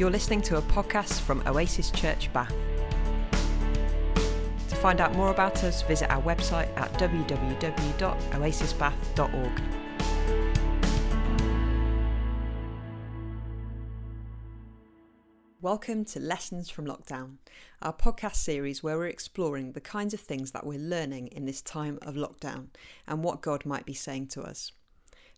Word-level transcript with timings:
You're 0.00 0.10
listening 0.10 0.40
to 0.42 0.56
a 0.56 0.62
podcast 0.62 1.20
from 1.20 1.42
Oasis 1.46 1.90
Church 1.90 2.32
Bath. 2.32 2.54
To 4.14 4.76
find 4.76 4.98
out 4.98 5.14
more 5.14 5.30
about 5.30 5.62
us, 5.62 5.82
visit 5.82 6.10
our 6.10 6.22
website 6.22 6.74
at 6.78 6.90
www.oasisbath.org. 6.94 9.62
Welcome 15.60 16.06
to 16.06 16.18
Lessons 16.18 16.70
from 16.70 16.86
Lockdown, 16.86 17.36
our 17.82 17.92
podcast 17.92 18.36
series 18.36 18.82
where 18.82 18.96
we're 18.96 19.08
exploring 19.08 19.72
the 19.72 19.82
kinds 19.82 20.14
of 20.14 20.20
things 20.20 20.52
that 20.52 20.64
we're 20.64 20.78
learning 20.78 21.26
in 21.26 21.44
this 21.44 21.60
time 21.60 21.98
of 22.00 22.14
lockdown 22.14 22.68
and 23.06 23.22
what 23.22 23.42
God 23.42 23.66
might 23.66 23.84
be 23.84 23.92
saying 23.92 24.28
to 24.28 24.40
us. 24.40 24.72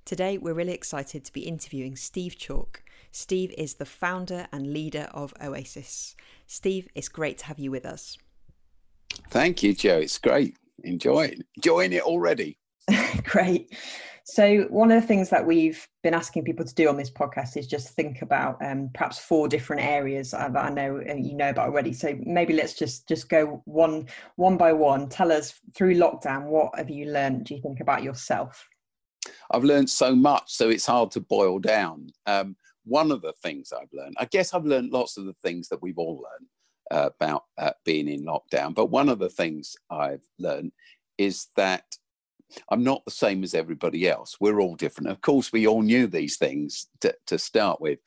Today, 0.04 0.38
we're 0.38 0.54
really 0.54 0.72
excited 0.72 1.24
to 1.24 1.32
be 1.32 1.48
interviewing 1.48 1.96
Steve 1.96 2.36
Chalke. 2.36 2.76
Steve 3.12 3.54
is 3.58 3.74
the 3.74 3.84
founder 3.84 4.46
and 4.52 4.72
leader 4.72 5.08
of 5.12 5.34
Oasis. 5.42 6.16
Steve, 6.46 6.88
it's 6.94 7.08
great 7.08 7.38
to 7.38 7.46
have 7.46 7.58
you 7.58 7.70
with 7.70 7.84
us. 7.84 8.16
Thank 9.28 9.62
you, 9.62 9.74
Joe. 9.74 9.98
It's 9.98 10.18
great. 10.18 10.56
Enjoying 10.82 11.42
enjoying 11.56 11.92
it 11.92 12.02
already. 12.02 12.58
great. 13.24 13.76
So, 14.24 14.62
one 14.70 14.90
of 14.90 15.00
the 15.00 15.06
things 15.06 15.30
that 15.30 15.44
we've 15.44 15.86
been 16.02 16.14
asking 16.14 16.44
people 16.44 16.64
to 16.64 16.74
do 16.74 16.88
on 16.88 16.96
this 16.96 17.10
podcast 17.10 17.56
is 17.56 17.66
just 17.66 17.90
think 17.90 18.22
about 18.22 18.56
um, 18.64 18.88
perhaps 18.94 19.18
four 19.18 19.46
different 19.46 19.82
areas 19.82 20.30
that 20.30 20.56
I 20.56 20.70
know 20.70 21.02
uh, 21.08 21.14
you 21.14 21.34
know 21.34 21.50
about 21.50 21.68
already. 21.68 21.92
So 21.92 22.16
maybe 22.20 22.54
let's 22.54 22.74
just 22.74 23.06
just 23.06 23.28
go 23.28 23.62
one 23.66 24.08
one 24.36 24.56
by 24.56 24.72
one. 24.72 25.08
Tell 25.08 25.30
us 25.30 25.54
through 25.74 25.96
lockdown, 25.96 26.46
what 26.46 26.76
have 26.76 26.88
you 26.88 27.12
learned? 27.12 27.44
Do 27.44 27.54
you 27.54 27.60
think 27.60 27.80
about 27.80 28.02
yourself? 28.02 28.66
I've 29.50 29.64
learned 29.64 29.90
so 29.90 30.14
much, 30.14 30.44
so 30.46 30.70
it's 30.70 30.86
hard 30.86 31.10
to 31.12 31.20
boil 31.20 31.58
down. 31.58 32.08
Um, 32.26 32.56
one 32.84 33.10
of 33.10 33.22
the 33.22 33.32
things 33.42 33.72
I've 33.72 33.92
learned, 33.92 34.16
I 34.18 34.26
guess 34.26 34.54
I've 34.54 34.64
learned 34.64 34.92
lots 34.92 35.16
of 35.16 35.24
the 35.24 35.36
things 35.42 35.68
that 35.68 35.82
we've 35.82 35.98
all 35.98 36.16
learned 36.16 36.48
uh, 36.90 37.10
about 37.14 37.44
uh, 37.58 37.72
being 37.84 38.08
in 38.08 38.24
lockdown, 38.24 38.74
but 38.74 38.90
one 38.90 39.08
of 39.08 39.18
the 39.18 39.30
things 39.30 39.76
I've 39.90 40.26
learned 40.38 40.72
is 41.18 41.48
that 41.56 41.84
I'm 42.68 42.84
not 42.84 43.04
the 43.04 43.10
same 43.10 43.44
as 43.44 43.54
everybody 43.54 44.08
else. 44.08 44.36
We're 44.40 44.60
all 44.60 44.74
different. 44.74 45.10
Of 45.10 45.20
course, 45.20 45.52
we 45.52 45.66
all 45.66 45.82
knew 45.82 46.06
these 46.06 46.36
things 46.36 46.88
to, 47.00 47.14
to 47.26 47.38
start 47.38 47.80
with. 47.80 48.00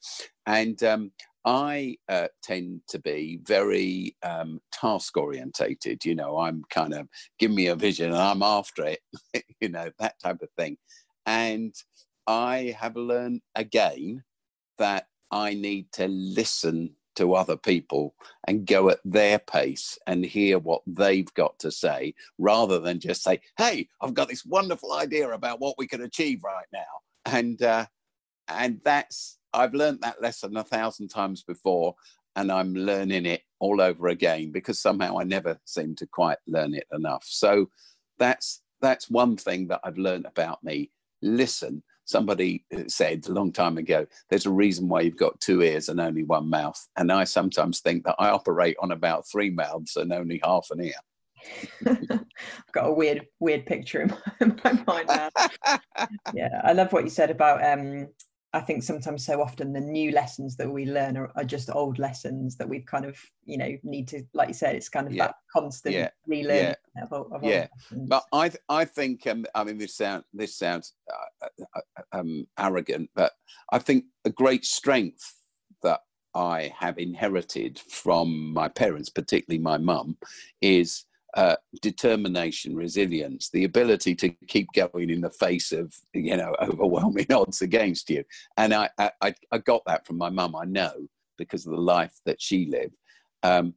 And 0.45 0.81
um, 0.83 1.11
I 1.45 1.97
uh, 2.09 2.27
tend 2.43 2.81
to 2.89 2.99
be 2.99 3.39
very 3.43 4.15
um, 4.23 4.61
task 4.71 5.17
orientated. 5.17 6.05
You 6.05 6.15
know, 6.15 6.39
I'm 6.39 6.63
kind 6.69 6.93
of 6.93 7.07
give 7.39 7.51
me 7.51 7.67
a 7.67 7.75
vision 7.75 8.07
and 8.07 8.17
I'm 8.21 8.43
after 8.43 8.85
it, 8.85 8.99
you 9.59 9.69
know, 9.69 9.89
that 9.99 10.19
type 10.21 10.41
of 10.41 10.49
thing. 10.57 10.77
And 11.25 11.73
I 12.27 12.75
have 12.79 12.95
learned 12.95 13.41
again 13.55 14.23
that 14.77 15.07
I 15.31 15.53
need 15.53 15.91
to 15.93 16.07
listen 16.07 16.95
to 17.15 17.33
other 17.33 17.55
people 17.55 18.13
and 18.47 18.67
go 18.67 18.89
at 18.89 18.99
their 19.05 19.39
pace 19.39 19.97
and 20.05 20.25
hear 20.25 20.59
what 20.59 20.81
they've 20.85 21.33
got 21.33 21.57
to 21.59 21.71
say 21.71 22.13
rather 22.37 22.79
than 22.79 22.99
just 22.99 23.23
say, 23.23 23.39
Hey, 23.57 23.87
I've 24.01 24.13
got 24.13 24.29
this 24.29 24.45
wonderful 24.45 24.93
idea 24.93 25.29
about 25.29 25.59
what 25.59 25.75
we 25.77 25.87
can 25.87 26.01
achieve 26.01 26.43
right 26.43 26.67
now. 26.73 26.79
And, 27.25 27.61
uh, 27.61 27.85
and 28.47 28.81
that's, 28.83 29.39
I've 29.53 29.73
learned 29.73 30.01
that 30.01 30.21
lesson 30.21 30.57
a 30.57 30.63
thousand 30.63 31.07
times 31.07 31.41
before 31.41 31.95
and 32.35 32.51
I'm 32.51 32.75
learning 32.75 33.25
it 33.25 33.43
all 33.59 33.79
over 33.79 34.09
again 34.09 34.51
because 34.51 34.77
somehow 34.77 35.17
I 35.19 35.23
never 35.23 35.57
seem 35.63 35.95
to 35.95 36.05
quite 36.05 36.37
learn 36.47 36.73
it 36.73 36.87
enough. 36.91 37.23
So 37.25 37.69
that's, 38.19 38.61
that's 38.81 39.09
one 39.09 39.37
thing 39.37 39.67
that 39.67 39.79
I've 39.83 39.97
learned 39.97 40.25
about 40.25 40.63
me 40.63 40.91
listen. 41.21 41.83
Somebody 42.05 42.63
said 42.87 43.27
a 43.27 43.31
long 43.31 43.51
time 43.51 43.77
ago, 43.77 44.05
there's 44.29 44.45
a 44.45 44.51
reason 44.51 44.87
why 44.87 45.01
you've 45.01 45.17
got 45.17 45.39
two 45.41 45.61
ears 45.61 45.89
and 45.89 45.99
only 45.99 46.23
one 46.23 46.49
mouth. 46.49 46.79
And 46.97 47.11
I 47.11 47.23
sometimes 47.23 47.79
think 47.79 48.03
that 48.05 48.15
I 48.19 48.29
operate 48.29 48.77
on 48.79 48.91
about 48.91 49.27
three 49.27 49.49
mouths 49.49 49.95
and 49.95 50.13
only 50.13 50.39
half 50.43 50.67
an 50.71 50.83
ear. 50.83 50.93
I've 51.85 52.19
got 52.71 52.87
a 52.87 52.93
weird, 52.93 53.25
weird 53.39 53.65
picture 53.65 54.01
in 54.01 54.09
my, 54.09 54.17
in 54.41 54.61
my 54.63 54.83
mind 54.87 55.07
now. 55.07 55.29
yeah, 56.33 56.61
I 56.63 56.73
love 56.73 56.93
what 56.93 57.03
you 57.03 57.09
said 57.09 57.31
about 57.31 57.63
um, 57.65 58.07
I 58.55 58.61
think 58.61 58.83
sometimes 58.83 59.25
so 59.25 59.41
often 59.41 59.73
the 59.73 59.81
new 59.81 60.11
lessons 60.11 60.55
that 60.55 60.69
we 60.69 60.85
learn 60.85 61.17
are, 61.17 61.29
are, 61.35 61.43
just 61.43 61.69
old 61.69 61.99
lessons 61.99 62.55
that 62.55 62.69
we've 62.69 62.85
kind 62.85 63.03
of, 63.03 63.19
you 63.43 63.57
know, 63.57 63.77
need 63.83 64.07
to, 64.07 64.23
like 64.33 64.47
you 64.47 64.53
said, 64.53 64.75
it's 64.77 64.87
kind 64.87 65.05
of 65.05 65.13
yeah. 65.13 65.27
that 65.27 65.35
constant 65.51 65.93
yeah. 65.93 66.09
relearning. 66.29 66.75
Yeah, 66.95 67.03
of, 67.11 67.33
of 67.33 67.43
yeah. 67.43 67.67
but 67.91 68.23
I, 68.31 68.47
th- 68.47 68.61
I 68.69 68.85
think, 68.85 69.27
um, 69.27 69.45
I 69.53 69.65
mean, 69.65 69.77
this 69.77 69.97
sound, 69.97 70.23
this 70.33 70.55
sounds 70.55 70.93
uh, 71.11 71.47
uh, 71.61 71.65
uh, 71.75 72.01
um, 72.17 72.47
arrogant, 72.57 73.09
but 73.13 73.33
I 73.73 73.79
think 73.79 74.05
a 74.23 74.29
great 74.29 74.63
strength 74.63 75.35
that 75.83 75.99
I 76.33 76.73
have 76.79 76.97
inherited 76.97 77.77
from 77.79 78.53
my 78.53 78.69
parents, 78.69 79.09
particularly 79.09 79.61
my 79.61 79.77
mum, 79.77 80.17
is 80.61 81.03
uh, 81.35 81.55
determination, 81.81 82.75
resilience, 82.75 83.49
the 83.49 83.65
ability 83.65 84.15
to 84.15 84.29
keep 84.47 84.67
going 84.73 85.09
in 85.09 85.21
the 85.21 85.29
face 85.29 85.71
of 85.71 85.93
you 86.13 86.37
know 86.37 86.55
overwhelming 86.61 87.31
odds 87.31 87.61
against 87.61 88.09
you. 88.09 88.23
And 88.57 88.73
I 88.73 88.89
I, 88.97 89.33
I 89.51 89.57
got 89.59 89.83
that 89.85 90.05
from 90.05 90.17
my 90.17 90.29
mum. 90.29 90.55
I 90.55 90.65
know 90.65 91.07
because 91.37 91.65
of 91.65 91.73
the 91.73 91.81
life 91.81 92.19
that 92.25 92.41
she 92.41 92.65
lived. 92.67 92.97
Um, 93.43 93.75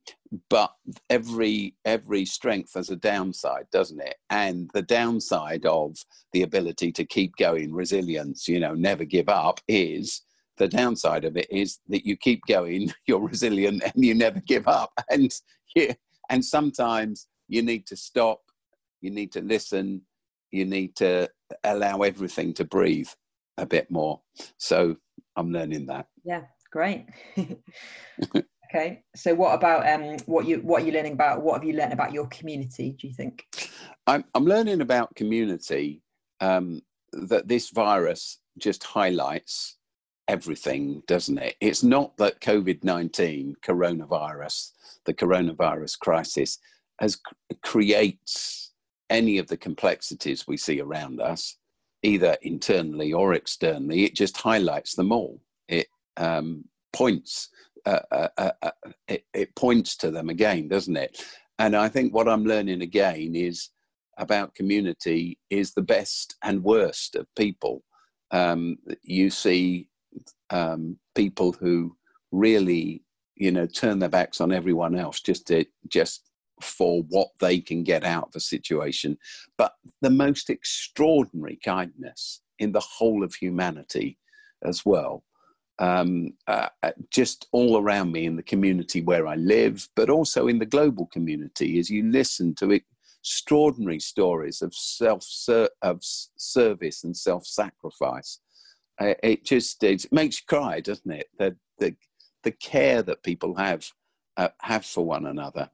but 0.48 0.72
every 1.10 1.74
every 1.84 2.24
strength 2.24 2.74
has 2.74 2.91
a 2.91 2.97
downside, 2.97 3.66
doesn't 3.70 4.00
it? 4.00 4.16
And 4.30 4.70
the 4.72 4.82
downside 4.82 5.66
of 5.66 5.97
the 6.32 6.42
ability 6.42 6.92
to 6.92 7.04
keep 7.04 7.36
going, 7.36 7.74
resilience, 7.74 8.48
you 8.48 8.60
know, 8.60 8.74
never 8.74 9.04
give 9.04 9.28
up, 9.28 9.60
is 9.68 10.22
the 10.58 10.68
downside 10.68 11.24
of 11.24 11.36
it 11.36 11.47
is 11.50 11.78
that 11.88 12.06
you 12.06 12.16
keep 12.16 12.41
going, 12.47 12.92
you're 13.06 13.20
resilient, 13.20 13.82
and 13.82 14.04
you 14.04 14.14
never 14.14 14.41
give 14.41 14.68
up. 14.68 14.92
And 15.10 15.30
yeah, 15.74 15.94
and 16.30 16.44
sometimes 16.44 17.26
you 17.48 17.62
need 17.62 17.86
to 17.86 17.97
stop, 17.97 18.41
you 19.00 19.10
need 19.10 19.32
to 19.32 19.41
listen, 19.41 20.03
you 20.50 20.64
need 20.64 20.94
to 20.97 21.28
allow 21.64 22.03
everything 22.03 22.54
to 22.54 22.64
breathe 22.64 23.09
a 23.56 23.66
bit 23.66 23.91
more. 23.91 24.20
So 24.59 24.97
I'm 25.36 25.50
learning 25.50 25.86
that. 25.86 26.06
Yeah, 26.25 26.42
great. 26.70 27.06
okay, 28.70 29.03
so 29.16 29.34
what 29.34 29.54
about 29.54 29.88
um, 29.88 30.19
what 30.26 30.47
you 30.47 30.59
what 30.59 30.82
are 30.82 30.86
you 30.86 30.92
learning 30.92 31.14
about? 31.14 31.42
What 31.42 31.54
have 31.54 31.64
you 31.64 31.75
learned 31.75 31.92
about 31.92 32.12
your 32.12 32.26
community? 32.28 32.97
Do 32.98 33.09
you 33.09 33.14
think? 33.14 33.47
I'm 34.06 34.25
I'm 34.34 34.44
learning 34.44 34.80
about 34.80 35.15
community 35.15 36.03
um, 36.41 36.82
that 37.12 37.48
this 37.48 37.70
virus 37.70 38.38
just 38.59 38.84
highlights 38.84 39.76
everything, 40.28 41.03
doesn't 41.06 41.38
it? 41.38 41.56
It's 41.60 41.82
not 41.82 42.16
that 42.19 42.41
COVID 42.41 42.84
19, 42.84 43.56
coronavirus, 43.65 44.72
the 45.06 45.15
coronavirus 45.15 45.98
crisis 45.98 46.59
as 47.00 47.19
creates 47.62 48.72
any 49.10 49.38
of 49.38 49.47
the 49.48 49.56
complexities 49.56 50.47
we 50.47 50.56
see 50.56 50.81
around 50.81 51.20
us, 51.20 51.56
either 52.03 52.36
internally 52.42 53.12
or 53.12 53.34
externally. 53.34 54.04
It 54.04 54.14
just 54.14 54.36
highlights 54.36 54.94
them 54.94 55.12
all. 55.12 55.41
It 55.69 55.86
um, 56.16 56.64
points 56.92 57.48
uh, 57.86 58.00
uh, 58.10 58.28
uh, 58.36 58.50
uh, 58.62 58.70
it, 59.06 59.25
it 59.32 59.54
points 59.54 59.97
to 59.97 60.10
them 60.10 60.28
again, 60.28 60.69
doesn't 60.69 60.97
it? 60.97 61.25
And 61.59 61.75
I 61.75 61.88
think 61.88 62.12
what 62.12 62.28
I'm 62.28 62.44
learning 62.44 62.82
again 62.82 63.34
is 63.34 63.70
about 64.19 64.54
community 64.54 65.38
is 65.48 65.72
the 65.72 65.82
best 65.82 66.36
and 66.42 66.62
worst 66.62 67.16
of 67.16 67.26
people. 67.34 67.82
Um, 68.30 68.76
you 69.03 69.30
see 69.30 69.88
um, 70.50 70.98
people 71.15 71.53
who 71.53 71.97
really, 72.30 73.03
you 73.36 73.53
know, 73.53 73.66
turn 73.66 74.00
their 74.00 74.09
backs 74.09 74.41
on 74.41 74.53
everyone 74.53 74.94
else 74.94 75.20
just 75.20 75.47
to 75.47 75.65
just 75.88 76.28
for 76.62 77.02
what 77.08 77.28
they 77.41 77.60
can 77.60 77.82
get 77.82 78.04
out 78.04 78.28
of 78.28 78.36
a 78.36 78.41
situation, 78.41 79.19
but 79.56 79.74
the 80.00 80.10
most 80.10 80.50
extraordinary 80.50 81.58
kindness 81.64 82.41
in 82.58 82.72
the 82.72 82.80
whole 82.80 83.22
of 83.22 83.34
humanity 83.34 84.18
as 84.65 84.84
well. 84.84 85.24
Um, 85.80 86.33
uh, 86.48 86.68
uh, 86.83 86.91
just 87.10 87.47
all 87.53 87.78
around 87.78 88.10
me 88.10 88.27
in 88.27 88.34
the 88.34 88.42
community 88.42 89.00
where 89.00 89.28
I 89.28 89.36
live, 89.36 89.88
but 89.94 90.10
also 90.10 90.48
in 90.48 90.59
the 90.59 90.66
global 90.66 91.06
community, 91.06 91.78
as 91.78 91.88
you 91.88 92.10
listen 92.10 92.54
to 92.56 92.72
extraordinary 93.21 94.00
stories 94.00 94.62
of 94.62 94.74
self 94.74 95.27
of 95.83 95.98
service 96.03 97.04
and 97.04 97.16
self 97.16 97.47
sacrifice. 97.47 98.41
Uh, 99.00 99.15
it 99.22 99.44
just 99.44 99.83
it 99.84 100.06
makes 100.12 100.41
you 100.41 100.47
cry, 100.48 100.80
doesn't 100.80 101.10
it? 101.10 101.28
The 101.38 101.56
the 101.78 101.94
the 102.42 102.53
care 102.53 103.03
that 103.03 103.22
people 103.22 103.54
have 103.56 103.88
uh, 104.36 104.48
have 104.60 104.84
for 104.84 105.04
one 105.04 105.27
another. 105.27 105.71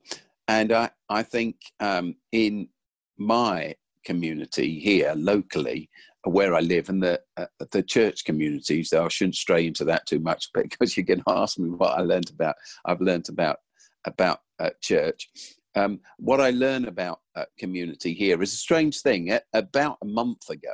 And 0.48 0.72
I, 0.72 0.90
I 1.08 1.22
think 1.22 1.56
um, 1.80 2.16
in 2.32 2.68
my 3.16 3.74
community 4.04 4.78
here 4.78 5.14
locally, 5.16 5.88
where 6.24 6.54
I 6.54 6.60
live, 6.60 6.88
and 6.88 7.02
the 7.02 7.20
uh, 7.36 7.46
the 7.72 7.82
church 7.82 8.24
communities, 8.24 8.90
though 8.90 9.04
I 9.04 9.08
shouldn't 9.08 9.36
stray 9.36 9.66
into 9.66 9.84
that 9.84 10.06
too 10.06 10.20
much 10.20 10.50
because 10.54 10.96
you're 10.96 11.04
going 11.04 11.22
to 11.22 11.30
ask 11.30 11.58
me 11.58 11.70
what 11.70 11.98
I 11.98 12.02
learned 12.02 12.30
about. 12.30 12.56
I've 12.84 13.00
learned 13.00 13.28
about 13.28 13.58
about 14.06 14.40
uh, 14.58 14.70
church. 14.80 15.28
Um, 15.76 16.00
what 16.18 16.40
I 16.40 16.50
learn 16.50 16.86
about 16.86 17.20
uh, 17.34 17.46
community 17.58 18.14
here 18.14 18.40
is 18.42 18.52
a 18.52 18.56
strange 18.56 19.00
thing. 19.00 19.36
About 19.52 19.98
a 20.02 20.06
month 20.06 20.48
ago, 20.48 20.72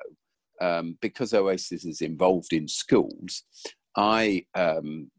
um, 0.61 0.99
because 1.01 1.33
Oasis 1.33 1.85
is 1.85 2.01
involved 2.01 2.53
in 2.53 2.69
schools, 2.69 3.45
I 3.97 4.45
um, 4.55 5.11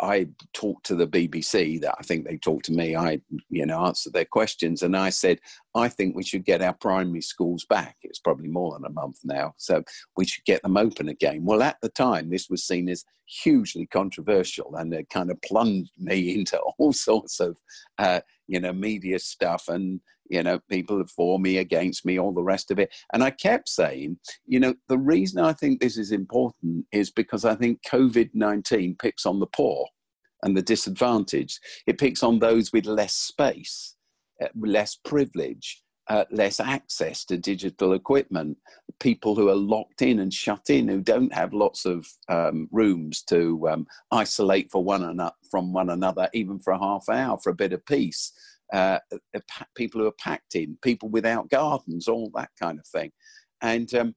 I 0.00 0.28
talked 0.52 0.86
to 0.86 0.94
the 0.94 1.06
BBC 1.06 1.80
that 1.80 1.94
I 1.98 2.02
think 2.02 2.26
they 2.26 2.36
talked 2.36 2.66
to 2.66 2.72
me. 2.72 2.96
I, 2.96 3.20
you 3.50 3.66
know, 3.66 3.84
answered 3.84 4.12
their 4.12 4.24
questions, 4.24 4.82
and 4.82 4.96
I 4.96 5.10
said, 5.10 5.40
I 5.74 5.88
think 5.88 6.14
we 6.14 6.24
should 6.24 6.44
get 6.44 6.62
our 6.62 6.74
primary 6.74 7.20
schools 7.20 7.64
back. 7.68 7.96
It's 8.02 8.18
probably 8.18 8.48
more 8.48 8.72
than 8.72 8.84
a 8.84 8.92
month 8.92 9.20
now, 9.24 9.54
so 9.56 9.82
we 10.16 10.26
should 10.26 10.44
get 10.44 10.62
them 10.62 10.76
open 10.76 11.08
again. 11.08 11.44
Well, 11.44 11.62
at 11.62 11.78
the 11.82 11.88
time, 11.88 12.30
this 12.30 12.48
was 12.48 12.64
seen 12.64 12.88
as 12.88 13.04
hugely 13.26 13.86
controversial, 13.86 14.74
and 14.76 14.92
it 14.92 15.10
kind 15.10 15.30
of 15.30 15.40
plunged 15.42 15.92
me 15.98 16.34
into 16.38 16.58
all 16.58 16.92
sorts 16.92 17.40
of, 17.40 17.58
uh, 17.98 18.20
you 18.48 18.58
know, 18.60 18.72
media 18.72 19.18
stuff 19.18 19.68
and 19.68 20.00
you 20.28 20.42
know, 20.42 20.60
people 20.68 21.02
for 21.06 21.38
me, 21.38 21.58
against 21.58 22.04
me, 22.04 22.18
all 22.18 22.32
the 22.32 22.42
rest 22.42 22.70
of 22.70 22.78
it. 22.78 22.94
And 23.12 23.22
I 23.22 23.30
kept 23.30 23.68
saying, 23.68 24.18
you 24.46 24.60
know, 24.60 24.74
the 24.88 24.98
reason 24.98 25.42
I 25.42 25.52
think 25.52 25.80
this 25.80 25.96
is 25.96 26.12
important 26.12 26.84
is 26.92 27.10
because 27.10 27.44
I 27.44 27.54
think 27.54 27.82
COVID 27.82 28.30
19 28.34 28.96
picks 29.00 29.24
on 29.26 29.40
the 29.40 29.46
poor 29.46 29.86
and 30.42 30.56
the 30.56 30.62
disadvantaged. 30.62 31.58
It 31.86 31.98
picks 31.98 32.22
on 32.22 32.38
those 32.38 32.72
with 32.72 32.86
less 32.86 33.14
space, 33.14 33.96
uh, 34.42 34.48
less 34.54 34.96
privilege. 34.96 35.82
Uh, 36.08 36.24
less 36.30 36.58
access 36.58 37.22
to 37.26 37.36
digital 37.36 37.92
equipment, 37.92 38.56
people 38.98 39.34
who 39.34 39.50
are 39.50 39.54
locked 39.54 40.00
in 40.00 40.20
and 40.20 40.32
shut 40.32 40.70
in, 40.70 40.88
who 40.88 41.02
don't 41.02 41.34
have 41.34 41.52
lots 41.52 41.84
of 41.84 42.06
um, 42.30 42.66
rooms 42.72 43.22
to 43.22 43.68
um, 43.68 43.86
isolate 44.10 44.70
for 44.70 44.82
one 44.82 45.04
another, 45.04 45.34
from 45.50 45.70
one 45.70 45.90
another, 45.90 46.26
even 46.32 46.58
for 46.58 46.72
a 46.72 46.78
half 46.78 47.06
hour 47.10 47.36
for 47.36 47.50
a 47.50 47.54
bit 47.54 47.74
of 47.74 47.84
peace 47.84 48.32
uh, 48.72 48.98
people 49.74 50.00
who 50.00 50.06
are 50.06 50.12
packed 50.12 50.54
in, 50.54 50.78
people 50.82 51.08
without 51.08 51.50
gardens, 51.50 52.08
all 52.08 52.30
that 52.34 52.50
kind 52.60 52.78
of 52.78 52.86
thing. 52.86 53.10
And, 53.62 53.92
um, 53.94 54.14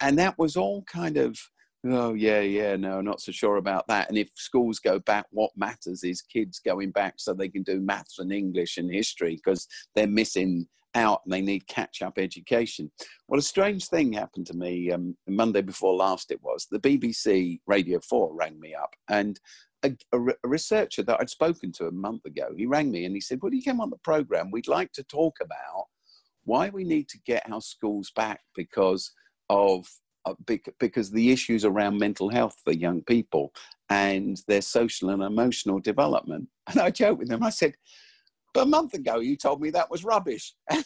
and 0.00 0.18
that 0.18 0.38
was 0.38 0.56
all 0.56 0.82
kind 0.84 1.16
of, 1.16 1.38
oh, 1.86 2.14
yeah, 2.14 2.40
yeah, 2.40 2.76
no, 2.76 3.00
not 3.00 3.20
so 3.20 3.32
sure 3.32 3.56
about 3.56 3.86
that. 3.88 4.08
And 4.08 4.18
if 4.18 4.30
schools 4.34 4.78
go 4.78 4.98
back, 4.98 5.26
what 5.30 5.50
matters 5.56 6.04
is 6.04 6.22
kids 6.22 6.60
going 6.64 6.90
back 6.90 7.14
so 7.16 7.32
they 7.32 7.48
can 7.48 7.62
do 7.62 7.80
maths 7.80 8.18
and 8.18 8.32
English 8.32 8.76
and 8.76 8.92
history 8.92 9.36
because 9.36 9.66
they're 9.94 10.06
missing 10.06 10.68
out 10.96 11.20
and 11.24 11.32
they 11.32 11.40
need 11.40 11.66
catch 11.68 12.02
up 12.02 12.18
education. 12.18 12.90
Well, 13.28 13.38
a 13.38 13.42
strange 13.42 13.88
thing 13.88 14.12
happened 14.12 14.46
to 14.46 14.54
me 14.54 14.90
um, 14.90 15.16
Monday 15.28 15.62
before 15.62 15.94
last, 15.94 16.30
it 16.30 16.42
was. 16.42 16.66
The 16.70 16.80
BBC 16.80 17.60
Radio 17.66 18.00
4 18.00 18.34
rang 18.34 18.58
me 18.58 18.74
up 18.74 18.94
and 19.08 19.38
a, 19.84 19.92
a, 20.12 20.18
a, 20.44 20.48
researcher 20.48 21.02
that 21.02 21.20
I'd 21.20 21.30
spoken 21.30 21.70
to 21.72 21.86
a 21.86 21.92
month 21.92 22.24
ago, 22.24 22.48
he 22.56 22.66
rang 22.66 22.90
me 22.90 23.04
and 23.04 23.14
he 23.14 23.20
said, 23.20 23.40
Well, 23.42 23.52
you 23.52 23.62
came 23.62 23.80
on 23.80 23.90
the 23.90 23.98
program. 23.98 24.50
We'd 24.50 24.68
like 24.68 24.90
to 24.92 25.04
talk 25.04 25.36
about 25.40 25.84
why 26.44 26.70
we 26.70 26.84
need 26.84 27.08
to 27.10 27.18
get 27.26 27.48
our 27.50 27.60
schools 27.60 28.10
back 28.14 28.40
because 28.54 29.12
of 29.50 29.86
uh, 30.24 30.34
because 30.80 31.10
the 31.10 31.30
issues 31.30 31.64
around 31.64 31.98
mental 31.98 32.28
health 32.28 32.56
for 32.64 32.72
young 32.72 33.02
people 33.02 33.52
and 33.90 34.40
their 34.48 34.62
social 34.62 35.10
and 35.10 35.22
emotional 35.22 35.78
development. 35.78 36.48
And 36.68 36.80
I 36.80 36.90
joked 36.90 37.20
with 37.20 37.30
him. 37.30 37.44
I 37.44 37.50
said, 37.50 37.74
"But 38.56 38.62
a 38.62 38.70
month 38.70 38.94
ago, 38.94 39.18
you 39.18 39.36
told 39.36 39.60
me 39.60 39.68
that 39.70 39.90
was 39.90 40.02
rubbish." 40.02 40.54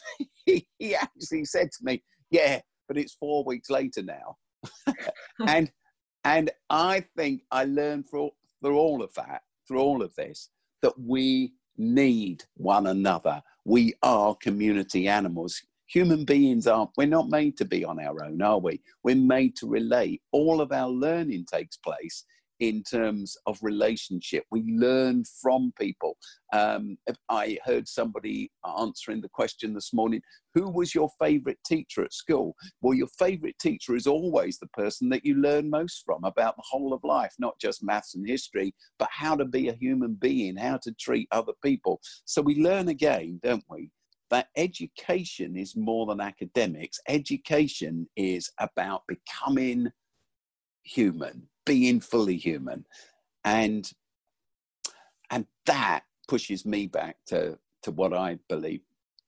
He, 0.46 0.66
he 0.78 0.96
actually 0.96 1.44
said 1.44 1.70
to 1.70 1.84
me, 1.84 2.02
"Yeah, 2.30 2.60
but 2.88 2.98
it's 2.98 3.14
four 3.14 3.44
weeks 3.44 3.70
later 3.70 4.02
now." 4.02 4.36
and 5.46 5.70
and 6.24 6.50
I 6.68 7.04
think 7.16 7.42
I 7.52 7.66
learned 7.66 8.08
from 8.10 8.30
through 8.60 8.76
all 8.76 9.02
of 9.02 9.14
that, 9.14 9.42
through 9.68 9.80
all 9.80 10.02
of 10.02 10.12
this, 10.16 10.50
that 10.82 10.98
we 10.98 11.52
need 11.76 12.42
one 12.54 12.88
another. 12.88 13.40
We 13.64 13.94
are 14.02 14.34
community 14.34 15.06
animals. 15.06 15.62
Human 15.86 16.24
beings 16.24 16.66
aren't, 16.66 16.90
we're 16.96 17.06
not 17.06 17.28
made 17.28 17.56
to 17.58 17.64
be 17.64 17.84
on 17.84 18.00
our 18.00 18.24
own, 18.24 18.42
are 18.42 18.58
we? 18.58 18.80
We're 19.04 19.16
made 19.16 19.54
to 19.56 19.68
relate. 19.68 20.22
All 20.32 20.60
of 20.60 20.72
our 20.72 20.88
learning 20.88 21.46
takes 21.52 21.76
place 21.76 22.24
in 22.60 22.82
terms 22.82 23.36
of 23.46 23.58
relationship. 23.62 24.44
We 24.50 24.62
learn 24.62 25.24
from 25.40 25.72
people. 25.78 26.16
Um, 26.52 26.98
I 27.28 27.58
heard 27.64 27.88
somebody 27.88 28.52
answering 28.78 29.22
the 29.22 29.28
question 29.28 29.74
this 29.74 29.92
morning 29.92 30.20
who 30.54 30.68
was 30.68 30.94
your 30.94 31.10
favorite 31.18 31.58
teacher 31.64 32.04
at 32.04 32.12
school? 32.12 32.56
Well, 32.80 32.94
your 32.94 33.08
favorite 33.18 33.58
teacher 33.60 33.94
is 33.94 34.06
always 34.06 34.58
the 34.58 34.66
person 34.68 35.08
that 35.10 35.24
you 35.24 35.36
learn 35.36 35.70
most 35.70 36.02
from 36.04 36.24
about 36.24 36.56
the 36.56 36.64
whole 36.68 36.92
of 36.92 37.04
life, 37.04 37.32
not 37.38 37.58
just 37.60 37.84
maths 37.84 38.14
and 38.14 38.28
history, 38.28 38.74
but 38.98 39.08
how 39.12 39.36
to 39.36 39.44
be 39.44 39.68
a 39.68 39.74
human 39.74 40.14
being, 40.14 40.56
how 40.56 40.78
to 40.78 40.92
treat 40.92 41.28
other 41.30 41.52
people. 41.62 42.00
So 42.24 42.42
we 42.42 42.60
learn 42.60 42.88
again, 42.88 43.40
don't 43.42 43.64
we? 43.68 43.90
That 44.30 44.48
education 44.56 45.56
is 45.56 45.76
more 45.76 46.06
than 46.06 46.20
academics. 46.20 47.00
Education 47.08 48.08
is 48.16 48.50
about 48.58 49.02
becoming 49.08 49.90
human, 50.82 51.48
being 51.70 52.00
fully 52.00 52.36
human. 52.36 52.84
And 53.44 53.88
and 55.30 55.46
that 55.66 56.02
pushes 56.26 56.66
me 56.66 56.88
back 56.88 57.18
to, 57.28 57.56
to 57.84 57.92
what 57.92 58.12
I 58.12 58.40
believe 58.48 58.80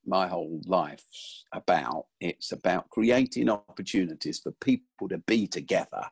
my 0.05 0.27
whole 0.27 0.61
life's 0.67 1.45
about. 1.53 2.07
It's 2.21 2.51
about 2.51 2.91
creating 2.91 3.49
opportunities 3.49 4.41
for 4.41 4.51
people 4.61 5.09
to 5.09 5.19
be 5.19 5.47
together 5.47 6.03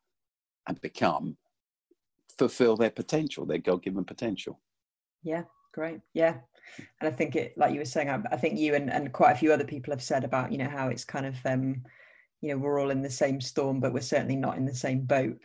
and 0.69 0.81
become, 0.81 1.37
fulfill 2.39 2.77
their 2.77 2.91
potential, 2.91 3.45
their 3.45 3.59
God 3.59 3.83
given 3.83 4.05
potential. 4.05 4.61
Yeah, 5.25 5.43
great. 5.73 5.99
Yeah. 6.15 6.37
And 7.01 7.09
I 7.09 7.11
think 7.11 7.35
it, 7.35 7.59
like 7.59 7.73
you 7.73 7.81
were 7.81 7.85
saying, 7.85 8.09
I, 8.09 8.23
I, 8.31 8.37
think 8.37 8.57
you 8.57 8.77
and, 8.77 8.89
and 8.93 9.13
quite 9.13 9.33
a 9.33 9.39
few 9.39 9.53
other 9.53 9.65
people 9.65 9.93
have 9.93 10.03
said 10.03 10.23
about, 10.23 10.53
you 10.53 10.59
know, 10.59 10.71
how 10.71 10.87
it's 10.87 11.05
kind 11.05 11.27
of, 11.27 11.35
um, 11.45 11.83
you 12.41 12.51
know, 12.51 12.59
we're 12.59 12.81
all 12.81 12.91
in 12.91 13.03
the 13.03 13.11
same 13.11 13.41
storm, 13.41 13.81
but 13.81 13.93
we're 13.93 14.01
certainly 14.01 14.37
not 14.37 14.57
in 14.57 14.65
the 14.65 14.75
same 14.75 15.01
boat 15.01 15.37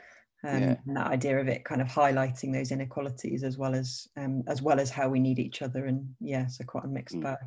um, 0.48 0.62
yeah. 0.62 0.76
and 0.86 0.98
that 0.98 1.08
idea 1.08 1.40
of 1.40 1.48
it 1.48 1.66
kind 1.66 1.82
of 1.82 1.88
highlighting 1.88 2.54
those 2.54 2.72
inequalities 2.72 3.44
as 3.44 3.58
well 3.58 3.74
as 3.74 4.08
um, 4.18 4.44
as 4.48 4.62
well 4.62 4.80
as 4.80 4.90
how 4.90 5.10
we 5.10 5.20
need 5.20 5.40
each 5.40 5.62
other 5.62 5.86
and 5.86 6.08
yeah 6.20 6.46
so 6.48 6.64
quite 6.64 6.84
a 6.84 6.88
mixed 6.88 7.16
mm. 7.16 7.24
bag 7.24 7.38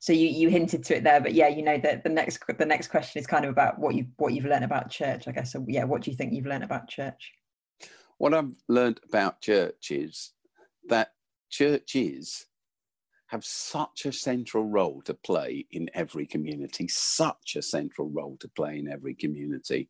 so 0.00 0.12
you 0.12 0.28
you 0.28 0.48
hinted 0.48 0.84
to 0.84 0.96
it 0.96 1.04
there 1.04 1.20
but 1.20 1.34
yeah 1.34 1.48
you 1.48 1.62
know 1.62 1.78
that 1.78 2.04
the 2.04 2.10
next 2.10 2.42
the 2.58 2.66
next 2.66 2.88
question 2.88 3.20
is 3.20 3.26
kind 3.26 3.44
of 3.44 3.50
about 3.50 3.78
what 3.78 3.94
you 3.94 4.06
what 4.16 4.32
you've 4.32 4.44
learned 4.44 4.64
about 4.64 4.90
church 4.90 5.26
i 5.26 5.32
guess 5.32 5.52
so 5.52 5.64
yeah 5.68 5.84
what 5.84 6.02
do 6.02 6.10
you 6.10 6.16
think 6.16 6.32
you've 6.32 6.46
learned 6.46 6.64
about 6.64 6.88
church 6.88 7.32
what 8.18 8.32
i've 8.32 8.52
learned 8.68 9.00
about 9.08 9.40
church 9.40 9.90
is 9.90 10.32
that 10.88 11.12
churches 11.50 12.46
have 13.28 13.44
such 13.44 14.06
a 14.06 14.12
central 14.12 14.64
role 14.64 15.02
to 15.02 15.14
play 15.14 15.66
in 15.72 15.90
every 15.94 16.26
community 16.26 16.86
such 16.86 17.56
a 17.56 17.62
central 17.62 18.08
role 18.08 18.36
to 18.38 18.48
play 18.48 18.78
in 18.78 18.86
every 18.86 19.14
community 19.14 19.88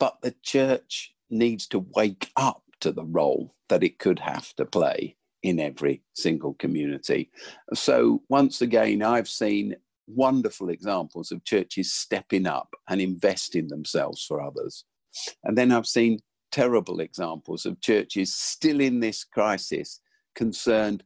but 0.00 0.20
the 0.22 0.34
church 0.42 1.14
needs 1.30 1.68
to 1.68 1.86
wake 1.94 2.32
up 2.36 2.64
to 2.80 2.90
the 2.90 3.04
role 3.04 3.54
that 3.68 3.84
it 3.84 4.00
could 4.00 4.18
have 4.18 4.52
to 4.56 4.64
play 4.64 5.16
in 5.42 5.60
every 5.60 6.02
single 6.14 6.54
community. 6.54 7.30
So, 7.74 8.22
once 8.28 8.60
again, 8.60 9.02
I've 9.02 9.28
seen 9.28 9.76
wonderful 10.08 10.70
examples 10.70 11.30
of 11.30 11.44
churches 11.44 11.92
stepping 11.92 12.46
up 12.46 12.74
and 12.88 13.00
investing 13.00 13.68
themselves 13.68 14.24
for 14.24 14.42
others. 14.42 14.84
And 15.44 15.56
then 15.56 15.70
I've 15.70 15.86
seen 15.86 16.18
terrible 16.50 17.00
examples 17.00 17.64
of 17.64 17.80
churches 17.80 18.34
still 18.34 18.80
in 18.80 19.00
this 19.00 19.22
crisis 19.22 20.00
concerned 20.34 21.04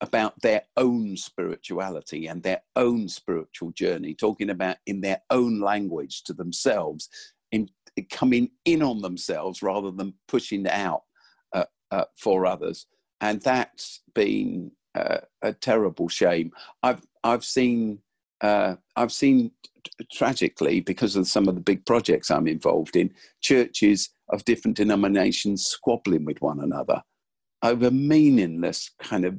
about 0.00 0.40
their 0.42 0.62
own 0.76 1.16
spirituality 1.16 2.26
and 2.26 2.42
their 2.42 2.62
own 2.76 3.08
spiritual 3.08 3.70
journey, 3.70 4.14
talking 4.14 4.50
about 4.50 4.76
in 4.86 5.00
their 5.00 5.22
own 5.30 5.60
language 5.60 6.24
to 6.24 6.34
themselves, 6.34 7.08
in 7.52 7.68
coming 8.10 8.50
in 8.64 8.82
on 8.82 9.02
themselves 9.02 9.62
rather 9.62 9.90
than 9.90 10.14
pushing 10.28 10.68
out 10.68 11.02
uh, 11.52 11.64
uh, 11.90 12.04
for 12.16 12.46
others, 12.46 12.86
and 13.20 13.40
that's 13.42 14.00
been 14.14 14.72
uh, 14.94 15.18
a 15.42 15.52
terrible 15.52 16.08
shame. 16.08 16.52
I've 16.82 17.02
I've 17.24 17.44
seen 17.44 17.98
uh, 18.40 18.76
I've 18.96 19.12
seen 19.12 19.52
tragically 20.12 20.80
because 20.80 21.16
of 21.16 21.28
some 21.28 21.48
of 21.48 21.54
the 21.54 21.60
big 21.60 21.84
projects 21.86 22.30
I'm 22.30 22.46
involved 22.46 22.96
in, 22.96 23.12
churches 23.40 24.10
of 24.30 24.44
different 24.44 24.76
denominations 24.76 25.66
squabbling 25.66 26.24
with 26.24 26.40
one 26.40 26.60
another 26.60 27.02
over 27.62 27.90
meaningless 27.90 28.90
kind 29.00 29.24
of 29.24 29.38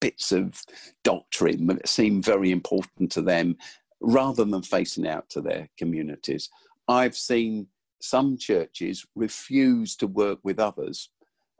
bits 0.00 0.32
of 0.32 0.62
doctrine 1.02 1.66
that 1.66 1.88
seem 1.88 2.22
very 2.22 2.50
important 2.50 3.10
to 3.12 3.22
them 3.22 3.56
rather 4.00 4.44
than 4.44 4.62
facing 4.62 5.06
out 5.06 5.28
to 5.30 5.40
their 5.40 5.68
communities. 5.78 6.48
I've 6.88 7.16
seen 7.16 7.68
some 8.00 8.36
churches 8.36 9.04
refuse 9.14 9.96
to 9.96 10.06
work 10.06 10.38
with 10.42 10.58
others 10.58 11.10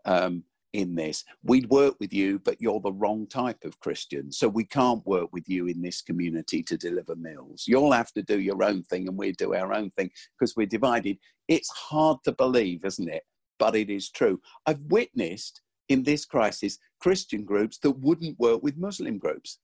um, 0.04 0.44
in 0.72 0.94
this. 0.94 1.24
We'd 1.42 1.70
work 1.70 1.96
with 1.98 2.12
you, 2.12 2.38
but 2.38 2.60
you're 2.60 2.80
the 2.80 2.92
wrong 2.92 3.26
type 3.26 3.64
of 3.64 3.80
Christian. 3.80 4.30
So 4.30 4.48
we 4.48 4.64
can't 4.64 5.06
work 5.06 5.32
with 5.32 5.48
you 5.48 5.66
in 5.66 5.82
this 5.82 6.02
community 6.02 6.62
to 6.64 6.76
deliver 6.76 7.16
meals. 7.16 7.64
You'll 7.66 7.92
have 7.92 8.12
to 8.12 8.22
do 8.22 8.38
your 8.38 8.62
own 8.62 8.82
thing 8.82 9.08
and 9.08 9.16
we 9.16 9.32
do 9.32 9.54
our 9.54 9.72
own 9.72 9.90
thing 9.90 10.10
because 10.38 10.54
we're 10.54 10.66
divided. 10.66 11.18
It's 11.48 11.70
hard 11.70 12.18
to 12.24 12.32
believe, 12.32 12.84
isn't 12.84 13.08
it? 13.08 13.22
But 13.58 13.74
it 13.74 13.90
is 13.90 14.10
true. 14.10 14.40
I've 14.66 14.82
witnessed 14.82 15.62
in 15.88 16.02
this 16.02 16.24
crisis 16.24 16.78
Christian 17.00 17.44
groups 17.44 17.78
that 17.78 17.92
wouldn't 17.92 18.38
work 18.38 18.62
with 18.62 18.76
Muslim 18.76 19.18
groups. 19.18 19.58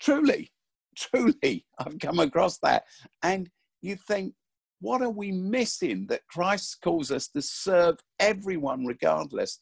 Truly, 0.00 0.52
truly, 0.96 1.64
I've 1.78 1.98
come 1.98 2.18
across 2.18 2.58
that. 2.58 2.84
And 3.22 3.48
you 3.80 3.96
think, 3.96 4.34
what 4.80 5.02
are 5.02 5.10
we 5.10 5.32
missing 5.32 6.06
that 6.08 6.26
Christ 6.28 6.78
calls 6.82 7.10
us 7.10 7.28
to 7.28 7.42
serve 7.42 7.96
everyone 8.20 8.86
regardless? 8.86 9.58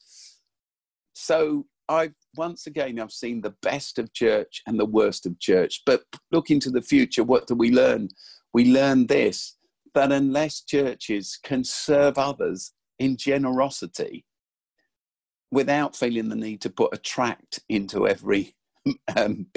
So 1.13 1.65
I've 1.89 2.15
once 2.35 2.67
again 2.67 2.99
I've 2.99 3.11
seen 3.11 3.41
the 3.41 3.55
best 3.61 3.97
of 3.97 4.13
church 4.13 4.61
and 4.67 4.79
the 4.79 4.85
worst 4.85 5.25
of 5.25 5.39
church. 5.39 5.81
But 5.85 6.03
look 6.31 6.49
into 6.51 6.69
the 6.69 6.81
future, 6.81 7.23
what 7.23 7.47
do 7.47 7.55
we 7.55 7.71
learn? 7.71 8.09
We 8.53 8.71
learn 8.71 9.07
this 9.07 9.57
that 9.93 10.11
unless 10.11 10.61
churches 10.61 11.39
can 11.41 11.63
serve 11.63 12.19
others 12.19 12.73
in 12.99 13.17
generosity 13.17 14.25
without 15.49 15.95
feeling 15.95 16.29
the 16.29 16.35
need 16.35 16.61
to 16.61 16.69
put 16.69 16.93
a 16.93 16.97
tract 16.97 17.61
into 17.69 18.07
every 18.07 18.53
um, 19.15 19.47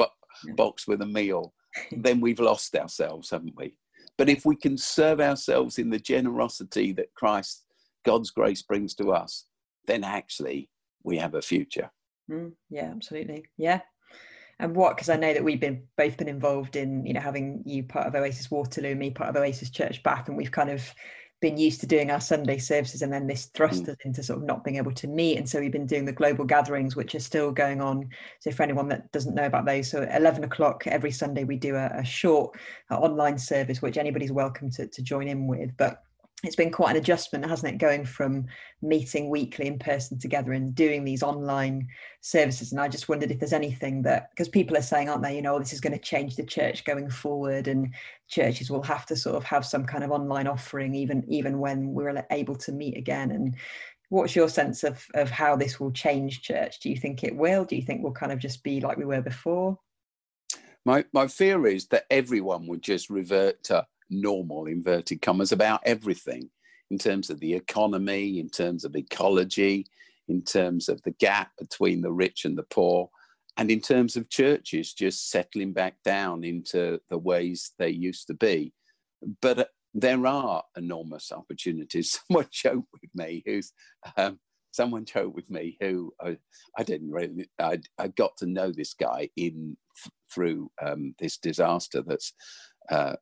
box 0.56 0.86
with 0.86 1.02
a 1.02 1.06
meal, 1.06 1.52
then 1.92 2.20
we've 2.20 2.40
lost 2.40 2.74
ourselves, 2.74 3.30
haven't 3.30 3.54
we? 3.56 3.74
But 4.20 4.28
if 4.28 4.44
we 4.44 4.54
can 4.54 4.76
serve 4.76 5.18
ourselves 5.18 5.78
in 5.78 5.88
the 5.88 5.98
generosity 5.98 6.92
that 6.92 7.14
Christ, 7.14 7.64
God's 8.04 8.30
grace 8.30 8.60
brings 8.60 8.94
to 8.96 9.12
us, 9.12 9.46
then 9.86 10.04
actually 10.04 10.68
we 11.02 11.16
have 11.16 11.34
a 11.34 11.40
future. 11.40 11.90
Mm, 12.30 12.52
yeah, 12.68 12.92
absolutely. 12.94 13.46
Yeah. 13.56 13.80
And 14.58 14.76
what? 14.76 14.94
Because 14.94 15.08
I 15.08 15.16
know 15.16 15.32
that 15.32 15.42
we've 15.42 15.58
been 15.58 15.84
both 15.96 16.18
been 16.18 16.28
involved 16.28 16.76
in, 16.76 17.06
you 17.06 17.14
know, 17.14 17.20
having 17.22 17.62
you 17.64 17.82
part 17.82 18.08
of 18.08 18.14
Oasis 18.14 18.50
Waterloo, 18.50 18.94
me 18.94 19.08
part 19.10 19.30
of 19.30 19.36
Oasis 19.36 19.70
Church 19.70 20.02
Bath, 20.02 20.28
and 20.28 20.36
we've 20.36 20.52
kind 20.52 20.68
of 20.68 20.82
been 21.40 21.56
used 21.56 21.80
to 21.80 21.86
doing 21.86 22.10
our 22.10 22.20
Sunday 22.20 22.58
services, 22.58 23.02
and 23.02 23.12
then 23.12 23.26
this 23.26 23.46
thrust 23.46 23.84
mm. 23.84 23.88
us 23.90 23.96
into 24.04 24.22
sort 24.22 24.38
of 24.38 24.44
not 24.44 24.62
being 24.62 24.76
able 24.76 24.92
to 24.92 25.08
meet. 25.08 25.38
And 25.38 25.48
so 25.48 25.60
we've 25.60 25.72
been 25.72 25.86
doing 25.86 26.04
the 26.04 26.12
global 26.12 26.44
gatherings, 26.44 26.96
which 26.96 27.14
are 27.14 27.20
still 27.20 27.50
going 27.50 27.80
on. 27.80 28.08
So 28.40 28.50
for 28.50 28.62
anyone 28.62 28.88
that 28.88 29.10
doesn't 29.12 29.34
know 29.34 29.46
about 29.46 29.64
those, 29.64 29.90
so 29.90 30.02
at 30.02 30.20
11 30.20 30.44
o'clock 30.44 30.86
every 30.86 31.10
Sunday 31.10 31.44
we 31.44 31.56
do 31.56 31.76
a, 31.76 31.90
a 31.94 32.04
short 32.04 32.58
uh, 32.90 32.98
online 32.98 33.38
service, 33.38 33.80
which 33.80 33.96
anybody's 33.96 34.32
welcome 34.32 34.70
to, 34.72 34.86
to 34.86 35.02
join 35.02 35.28
in 35.28 35.46
with. 35.46 35.76
But 35.76 36.02
it's 36.42 36.56
been 36.56 36.70
quite 36.70 36.92
an 36.92 36.96
adjustment, 36.96 37.46
hasn't 37.46 37.74
it? 37.74 37.78
Going 37.78 38.04
from 38.04 38.46
meeting 38.80 39.28
weekly 39.28 39.66
in 39.66 39.78
person 39.78 40.18
together 40.18 40.52
and 40.52 40.74
doing 40.74 41.04
these 41.04 41.22
online 41.22 41.86
services. 42.22 42.72
And 42.72 42.80
I 42.80 42.88
just 42.88 43.08
wondered 43.08 43.30
if 43.30 43.38
there's 43.38 43.52
anything 43.52 44.02
that, 44.02 44.30
because 44.30 44.48
people 44.48 44.76
are 44.76 44.82
saying, 44.82 45.08
aren't 45.10 45.22
they, 45.22 45.36
you 45.36 45.42
know, 45.42 45.56
oh, 45.56 45.58
this 45.58 45.74
is 45.74 45.80
going 45.80 45.92
to 45.92 45.98
change 45.98 46.36
the 46.36 46.44
church 46.44 46.84
going 46.84 47.10
forward, 47.10 47.68
and 47.68 47.92
churches 48.28 48.70
will 48.70 48.82
have 48.82 49.04
to 49.06 49.16
sort 49.16 49.36
of 49.36 49.44
have 49.44 49.66
some 49.66 49.84
kind 49.84 50.02
of 50.02 50.10
online 50.10 50.46
offering, 50.46 50.94
even 50.94 51.24
even 51.28 51.58
when 51.58 51.92
we're 51.92 52.24
able 52.30 52.56
to 52.56 52.72
meet 52.72 52.96
again. 52.96 53.30
And 53.32 53.56
what's 54.08 54.34
your 54.34 54.48
sense 54.48 54.82
of 54.82 55.04
of 55.14 55.30
how 55.30 55.56
this 55.56 55.78
will 55.78 55.92
change 55.92 56.42
church? 56.42 56.80
Do 56.80 56.88
you 56.88 56.96
think 56.96 57.22
it 57.22 57.36
will? 57.36 57.64
Do 57.64 57.76
you 57.76 57.82
think 57.82 58.02
we'll 58.02 58.12
kind 58.12 58.32
of 58.32 58.38
just 58.38 58.62
be 58.62 58.80
like 58.80 58.96
we 58.96 59.04
were 59.04 59.22
before? 59.22 59.78
My 60.86 61.04
my 61.12 61.26
fear 61.26 61.66
is 61.66 61.88
that 61.88 62.06
everyone 62.10 62.66
would 62.66 62.82
just 62.82 63.10
revert 63.10 63.62
to 63.64 63.86
normal, 64.10 64.66
inverted 64.66 65.22
commas, 65.22 65.52
about 65.52 65.80
everything 65.84 66.50
in 66.90 66.98
terms 66.98 67.30
of 67.30 67.40
the 67.40 67.54
economy, 67.54 68.40
in 68.40 68.48
terms 68.48 68.84
of 68.84 68.96
ecology, 68.96 69.86
in 70.28 70.42
terms 70.42 70.88
of 70.88 71.00
the 71.02 71.12
gap 71.12 71.50
between 71.58 72.00
the 72.00 72.12
rich 72.12 72.44
and 72.44 72.58
the 72.58 72.64
poor, 72.64 73.10
and 73.56 73.70
in 73.70 73.80
terms 73.80 74.16
of 74.16 74.28
churches 74.28 74.92
just 74.92 75.30
settling 75.30 75.72
back 75.72 75.96
down 76.04 76.44
into 76.44 77.00
the 77.08 77.18
ways 77.18 77.72
they 77.78 77.90
used 77.90 78.26
to 78.26 78.34
be. 78.34 78.72
But 79.40 79.58
uh, 79.58 79.64
there 79.92 80.26
are 80.26 80.62
enormous 80.76 81.32
opportunities. 81.32 82.18
Someone 82.28 82.46
joked 82.50 82.88
with 82.92 83.10
me 83.14 83.42
who's 83.44 83.72
um, 84.16 84.38
someone 84.72 85.04
joked 85.04 85.34
with 85.34 85.50
me 85.50 85.76
who 85.80 86.12
I, 86.20 86.36
I 86.78 86.84
didn't 86.84 87.10
really 87.10 87.50
I, 87.58 87.80
I 87.98 88.08
got 88.08 88.36
to 88.38 88.46
know 88.46 88.70
this 88.70 88.94
guy 88.94 89.30
in 89.36 89.76
through 90.32 90.70
um, 90.80 91.14
this 91.18 91.38
disaster 91.38 92.02
that's 92.02 92.32
uh, 92.88 93.16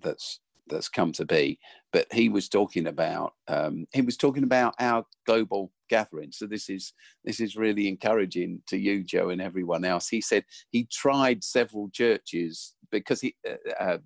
that's 0.00 0.40
that's 0.68 0.88
come 0.88 1.12
to 1.12 1.24
be. 1.24 1.58
But 1.92 2.12
he 2.12 2.28
was 2.28 2.48
talking 2.48 2.86
about 2.86 3.34
um, 3.48 3.86
he 3.92 4.02
was 4.02 4.16
talking 4.16 4.44
about 4.44 4.74
our 4.78 5.04
global 5.26 5.72
gathering. 5.88 6.32
So 6.32 6.46
this 6.46 6.68
is 6.68 6.92
this 7.24 7.40
is 7.40 7.56
really 7.56 7.88
encouraging 7.88 8.62
to 8.68 8.76
you, 8.76 9.04
Joe, 9.04 9.30
and 9.30 9.40
everyone 9.40 9.84
else. 9.84 10.08
He 10.08 10.20
said 10.20 10.44
he 10.70 10.88
tried 10.90 11.44
several 11.44 11.90
churches 11.90 12.74
because 12.90 13.20
he, 13.20 13.36
uh, 13.48 13.82
uh, 13.82 13.98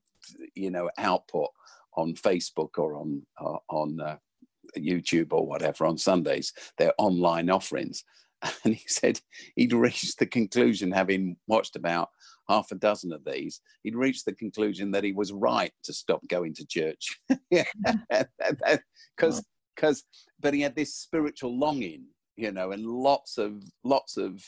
you 0.55 0.71
know, 0.71 0.91
output 0.99 1.51
on 1.97 2.15
Facebook 2.15 2.79
or 2.79 2.97
on 2.97 3.23
uh, 3.41 3.59
on 3.71 4.01
uh, 4.01 4.17
YouTube 4.77 5.33
or 5.33 5.47
whatever 5.47 5.87
on 5.87 5.99
Sundays, 5.99 6.53
their 6.77 6.93
online 6.99 7.51
offerings. 7.51 8.05
And 8.65 8.77
he 8.77 8.85
said 8.87 9.21
he'd 9.57 9.73
reached 9.73 10.21
the 10.21 10.27
conclusion, 10.27 10.93
having 10.93 11.39
watched 11.49 11.75
about 11.75 12.11
half 12.49 12.71
a 12.71 12.75
dozen 12.75 13.13
of 13.13 13.25
these, 13.25 13.61
he'd 13.83 13.97
reached 13.97 14.25
the 14.25 14.35
conclusion 14.35 14.91
that 14.93 15.05
he 15.05 15.13
was 15.13 15.33
right 15.33 15.73
to 15.85 15.93
stop 15.93 16.27
going 16.29 16.55
to 16.55 16.67
church. 16.67 17.21
Because, 19.17 19.43
because, 19.77 20.05
but 20.41 20.55
he 20.55 20.61
had 20.61 20.77
this 20.77 20.95
spiritual 20.95 21.59
longing, 21.59 22.07
you 22.37 22.53
know, 22.53 22.73
and 22.73 22.87
lots 22.87 23.39
of, 23.39 23.63
lots 23.85 24.17
of 24.17 24.43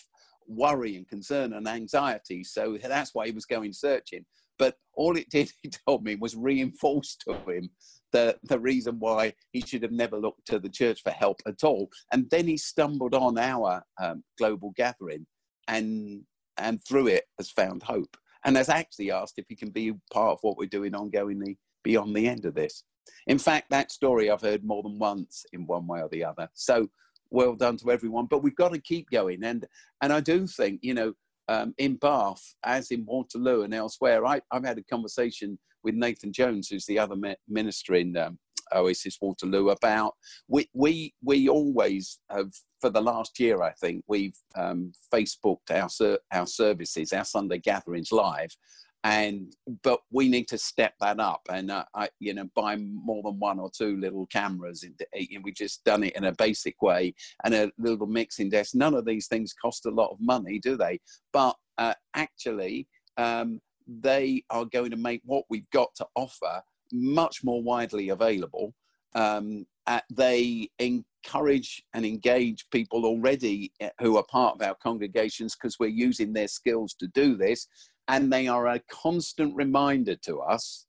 worry 0.46 0.96
and 0.96 1.08
concern 1.08 1.52
and 1.52 1.68
anxiety. 1.68 2.44
So 2.44 2.78
that's 2.82 3.14
why 3.14 3.26
he 3.26 3.32
was 3.32 3.46
going 3.46 3.72
searching. 3.72 4.24
But 4.58 4.76
all 4.94 5.16
it 5.16 5.30
did, 5.30 5.50
he 5.62 5.70
told 5.86 6.04
me, 6.04 6.16
was 6.16 6.36
reinforce 6.36 7.16
to 7.26 7.34
him 7.50 7.70
the, 8.12 8.36
the 8.44 8.58
reason 8.58 8.98
why 8.98 9.34
he 9.52 9.60
should 9.60 9.82
have 9.82 9.92
never 9.92 10.18
looked 10.18 10.46
to 10.46 10.58
the 10.58 10.68
church 10.68 11.02
for 11.02 11.10
help 11.10 11.40
at 11.46 11.64
all. 11.64 11.88
And 12.12 12.28
then 12.30 12.46
he 12.48 12.56
stumbled 12.56 13.14
on 13.14 13.38
our 13.38 13.82
um, 14.00 14.24
global 14.38 14.72
gathering 14.76 15.26
and 15.68 16.22
and 16.60 16.82
through 16.84 17.08
it 17.08 17.24
has 17.38 17.50
found 17.50 17.82
hope 17.82 18.16
and 18.44 18.56
has 18.56 18.68
actually 18.68 19.10
asked 19.10 19.38
if 19.38 19.46
he 19.48 19.56
can 19.56 19.70
be 19.70 19.92
part 20.12 20.32
of 20.32 20.38
what 20.42 20.56
we're 20.56 20.66
doing 20.66 20.92
ongoingly 20.92 21.56
beyond 21.82 22.14
the 22.14 22.28
end 22.28 22.44
of 22.44 22.54
this. 22.54 22.84
In 23.26 23.38
fact, 23.38 23.70
that 23.70 23.92
story 23.92 24.30
I've 24.30 24.40
heard 24.40 24.64
more 24.64 24.82
than 24.82 24.98
once 24.98 25.44
in 25.52 25.66
one 25.66 25.86
way 25.86 26.00
or 26.00 26.08
the 26.08 26.24
other. 26.24 26.48
So 26.54 26.88
well 27.30 27.54
done 27.54 27.76
to 27.78 27.90
everyone, 27.90 28.26
but 28.26 28.42
we've 28.42 28.56
got 28.56 28.72
to 28.72 28.80
keep 28.80 29.10
going. 29.10 29.44
And 29.44 29.66
and 30.00 30.12
I 30.12 30.20
do 30.20 30.46
think, 30.46 30.80
you 30.82 30.94
know, 30.94 31.14
um, 31.48 31.74
in 31.78 31.96
Bath, 31.96 32.54
as 32.64 32.90
in 32.90 33.04
Waterloo 33.04 33.62
and 33.62 33.74
elsewhere, 33.74 34.24
I, 34.24 34.40
have 34.52 34.64
had 34.64 34.78
a 34.78 34.84
conversation 34.84 35.58
with 35.82 35.94
Nathan 35.94 36.32
Jones, 36.32 36.68
who's 36.68 36.86
the 36.86 36.98
other 36.98 37.16
minister 37.48 37.94
in 37.94 38.16
um, 38.16 38.38
Oasis 38.74 39.18
Waterloo 39.20 39.70
about. 39.70 40.14
We 40.48 40.68
we 40.72 41.14
we 41.22 41.48
always 41.48 42.18
have 42.30 42.52
for 42.80 42.90
the 42.90 43.02
last 43.02 43.38
year 43.38 43.62
I 43.62 43.72
think 43.72 44.04
we've 44.06 44.36
um, 44.54 44.92
Facebooked 45.12 45.70
our 45.70 46.18
our 46.32 46.46
services 46.46 47.12
our 47.12 47.24
Sunday 47.24 47.58
gatherings 47.58 48.12
live 48.12 48.56
and 49.04 49.54
but 49.82 50.00
we 50.10 50.28
need 50.28 50.48
to 50.48 50.58
step 50.58 50.94
that 51.00 51.20
up. 51.20 51.42
And 51.50 51.70
uh, 51.70 51.84
I, 51.94 52.08
you 52.18 52.34
know 52.34 52.48
buy 52.54 52.76
more 52.76 53.22
than 53.22 53.38
one 53.38 53.58
or 53.58 53.70
two 53.70 53.96
little 53.96 54.26
cameras 54.26 54.82
and, 54.82 55.00
and 55.12 55.44
we 55.44 55.52
just 55.52 55.84
done 55.84 56.04
it 56.04 56.16
in 56.16 56.24
a 56.24 56.32
basic 56.32 56.82
way 56.82 57.14
and 57.44 57.54
a 57.54 57.72
little 57.78 58.06
mixing 58.06 58.50
desk. 58.50 58.74
None 58.74 58.94
of 58.94 59.06
these 59.06 59.26
things 59.26 59.54
cost 59.54 59.86
a 59.86 59.90
lot 59.90 60.10
of 60.10 60.18
money 60.20 60.58
do 60.58 60.76
they? 60.76 61.00
But 61.32 61.56
uh, 61.78 61.94
actually 62.14 62.86
um, 63.16 63.60
they 63.86 64.44
are 64.50 64.64
going 64.64 64.90
to 64.90 64.96
make 64.96 65.22
what 65.24 65.44
we've 65.48 65.70
got 65.70 65.94
to 65.96 66.06
offer 66.14 66.62
much 66.92 67.42
more 67.44 67.62
widely 67.62 68.08
available. 68.08 68.74
Um, 69.14 69.66
they 70.10 70.70
encourage 70.78 71.82
and 71.94 72.04
engage 72.04 72.68
people 72.70 73.04
already 73.04 73.72
uh, 73.80 73.88
who 74.00 74.16
are 74.16 74.24
part 74.30 74.54
of 74.54 74.62
our 74.62 74.76
congregations 74.76 75.56
because 75.56 75.78
we're 75.78 75.88
using 75.88 76.32
their 76.32 76.48
skills 76.48 76.94
to 76.94 77.08
do 77.08 77.36
this. 77.36 77.66
And 78.08 78.32
they 78.32 78.48
are 78.48 78.66
a 78.68 78.80
constant 78.90 79.54
reminder 79.54 80.16
to 80.16 80.40
us 80.40 80.86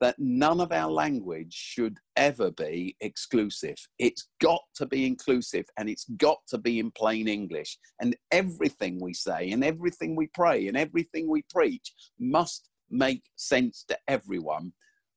that 0.00 0.18
none 0.18 0.60
of 0.60 0.72
our 0.72 0.90
language 0.90 1.52
should 1.52 1.98
ever 2.16 2.50
be 2.50 2.96
exclusive. 3.00 3.76
It's 3.98 4.28
got 4.40 4.62
to 4.76 4.86
be 4.86 5.06
inclusive 5.06 5.66
and 5.76 5.90
it's 5.90 6.06
got 6.16 6.38
to 6.48 6.58
be 6.58 6.78
in 6.78 6.90
plain 6.90 7.28
English. 7.28 7.78
And 8.00 8.16
everything 8.30 8.98
we 9.00 9.12
say 9.12 9.50
and 9.50 9.62
everything 9.62 10.16
we 10.16 10.28
pray 10.28 10.68
and 10.68 10.76
everything 10.76 11.28
we 11.28 11.44
preach 11.50 11.92
must 12.18 12.70
make 12.90 13.24
sense 13.36 13.84
to 13.88 13.98
everyone 14.08 14.72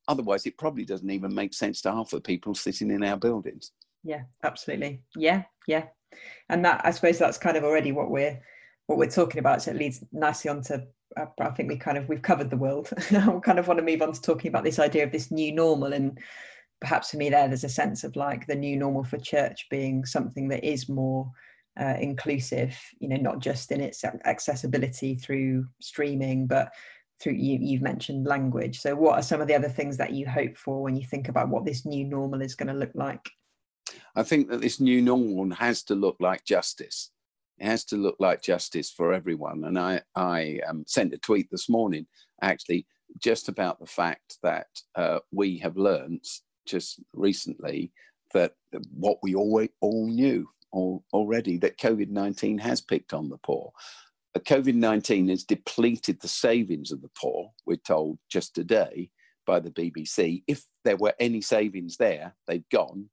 Otherwise, 0.08 0.46
it 0.46 0.58
probably 0.58 0.84
doesn't 0.84 1.10
even 1.10 1.34
make 1.34 1.54
sense 1.54 1.80
to 1.82 1.92
half 1.92 2.10
the 2.10 2.20
people 2.20 2.54
sitting 2.54 2.90
in 2.90 3.02
our 3.04 3.16
buildings. 3.16 3.72
Yeah, 4.02 4.22
absolutely. 4.42 5.02
Yeah, 5.16 5.44
yeah. 5.66 5.86
And 6.48 6.64
that 6.64 6.82
I 6.84 6.90
suppose 6.90 7.18
that's 7.18 7.38
kind 7.38 7.56
of 7.56 7.64
already 7.64 7.92
what 7.92 8.10
we're 8.10 8.40
what 8.86 8.98
we're 8.98 9.10
talking 9.10 9.38
about. 9.38 9.62
So 9.62 9.70
it 9.70 9.78
leads 9.78 10.04
nicely 10.12 10.50
on 10.50 10.62
to 10.64 10.86
uh, 11.16 11.26
I 11.40 11.50
think 11.50 11.68
we 11.68 11.76
kind 11.76 11.96
of 11.96 12.08
we've 12.08 12.22
covered 12.22 12.50
the 12.50 12.56
world. 12.56 12.90
I 13.10 13.38
kind 13.42 13.58
of 13.58 13.66
want 13.66 13.78
to 13.78 13.84
move 13.84 14.02
on 14.02 14.12
to 14.12 14.20
talking 14.20 14.48
about 14.48 14.64
this 14.64 14.78
idea 14.78 15.04
of 15.04 15.12
this 15.12 15.30
new 15.30 15.52
normal 15.52 15.92
and 15.92 16.18
perhaps 16.80 17.10
for 17.10 17.16
me 17.16 17.30
there 17.30 17.48
there's 17.48 17.64
a 17.64 17.68
sense 17.68 18.04
of 18.04 18.14
like 18.14 18.46
the 18.46 18.54
new 18.54 18.76
normal 18.76 19.04
for 19.04 19.16
church 19.16 19.66
being 19.70 20.04
something 20.04 20.48
that 20.48 20.62
is 20.64 20.88
more 20.88 21.30
uh, 21.80 21.96
inclusive 21.98 22.78
you 23.00 23.08
know 23.08 23.16
not 23.16 23.38
just 23.40 23.72
in 23.72 23.80
its 23.80 24.04
accessibility 24.26 25.14
through 25.14 25.66
streaming 25.80 26.46
but 26.46 26.70
through 27.24 27.32
you 27.32 27.58
you've 27.60 27.82
mentioned 27.82 28.26
language. 28.26 28.78
So 28.80 28.94
what 28.94 29.18
are 29.18 29.22
some 29.22 29.40
of 29.40 29.48
the 29.48 29.54
other 29.54 29.68
things 29.68 29.96
that 29.96 30.12
you 30.12 30.28
hope 30.28 30.56
for 30.56 30.82
when 30.82 30.94
you 30.94 31.04
think 31.04 31.28
about 31.28 31.48
what 31.48 31.64
this 31.64 31.84
new 31.86 32.04
normal 32.04 32.42
is 32.42 32.54
going 32.54 32.68
to 32.68 32.78
look 32.78 32.92
like? 32.94 33.30
I 34.14 34.22
think 34.22 34.48
that 34.50 34.60
this 34.60 34.78
new 34.78 35.02
normal 35.02 35.56
has 35.56 35.82
to 35.84 35.94
look 35.94 36.16
like 36.20 36.44
justice. 36.44 37.10
It 37.58 37.66
has 37.66 37.84
to 37.86 37.96
look 37.96 38.16
like 38.20 38.42
justice 38.42 38.90
for 38.90 39.12
everyone. 39.12 39.64
And 39.64 39.78
i 39.78 40.02
i 40.14 40.60
um, 40.68 40.84
sent 40.86 41.14
a 41.14 41.18
tweet 41.18 41.48
this 41.50 41.68
morning 41.68 42.06
actually 42.42 42.86
just 43.18 43.48
about 43.48 43.80
the 43.80 43.86
fact 43.86 44.38
that 44.42 44.66
uh, 44.94 45.20
we 45.32 45.58
have 45.58 45.76
learned 45.76 46.24
just 46.66 47.00
recently 47.12 47.92
that 48.32 48.52
what 48.92 49.18
we 49.22 49.34
all, 49.34 49.66
all 49.80 50.06
knew 50.08 50.48
already 50.72 51.56
that 51.58 51.78
COVID 51.78 52.10
19 52.10 52.58
has 52.58 52.80
picked 52.80 53.14
on 53.14 53.28
the 53.28 53.38
poor. 53.38 53.72
COVID 54.40 54.74
19 54.74 55.28
has 55.28 55.44
depleted 55.44 56.20
the 56.20 56.28
savings 56.28 56.90
of 56.90 57.02
the 57.02 57.10
poor, 57.20 57.50
we're 57.66 57.76
told 57.76 58.18
just 58.30 58.54
today 58.54 59.10
by 59.46 59.60
the 59.60 59.70
BBC. 59.70 60.42
If 60.46 60.64
there 60.84 60.96
were 60.96 61.14
any 61.20 61.40
savings 61.40 61.96
there, 61.96 62.34
they've 62.46 62.68
gone, 62.70 63.10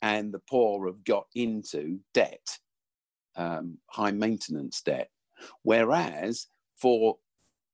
and 0.00 0.32
the 0.32 0.42
poor 0.48 0.86
have 0.86 1.04
got 1.04 1.26
into 1.34 2.00
debt, 2.14 2.58
um, 3.36 3.78
high 3.90 4.12
maintenance 4.12 4.80
debt. 4.80 5.10
Whereas 5.62 6.46
for 6.76 7.18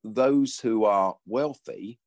those 0.02 0.58
who 0.58 0.84
are 0.84 1.16
wealthy, 1.26 2.00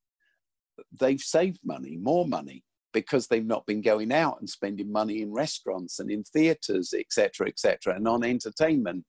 they've 1.00 1.22
saved 1.22 1.60
money, 1.64 1.98
more 1.98 2.28
money, 2.28 2.64
because 2.94 3.28
they've 3.28 3.46
not 3.46 3.66
been 3.66 3.82
going 3.82 4.12
out 4.12 4.40
and 4.40 4.50
spending 4.50 4.92
money 4.92 5.22
in 5.22 5.34
restaurants 5.34 6.00
and 6.00 6.12
in 6.12 6.24
theatres, 6.24 6.94
etc., 6.98 7.48
etc., 7.48 7.96
and 7.96 8.08
on 8.08 8.24
entertainment. 8.24 9.06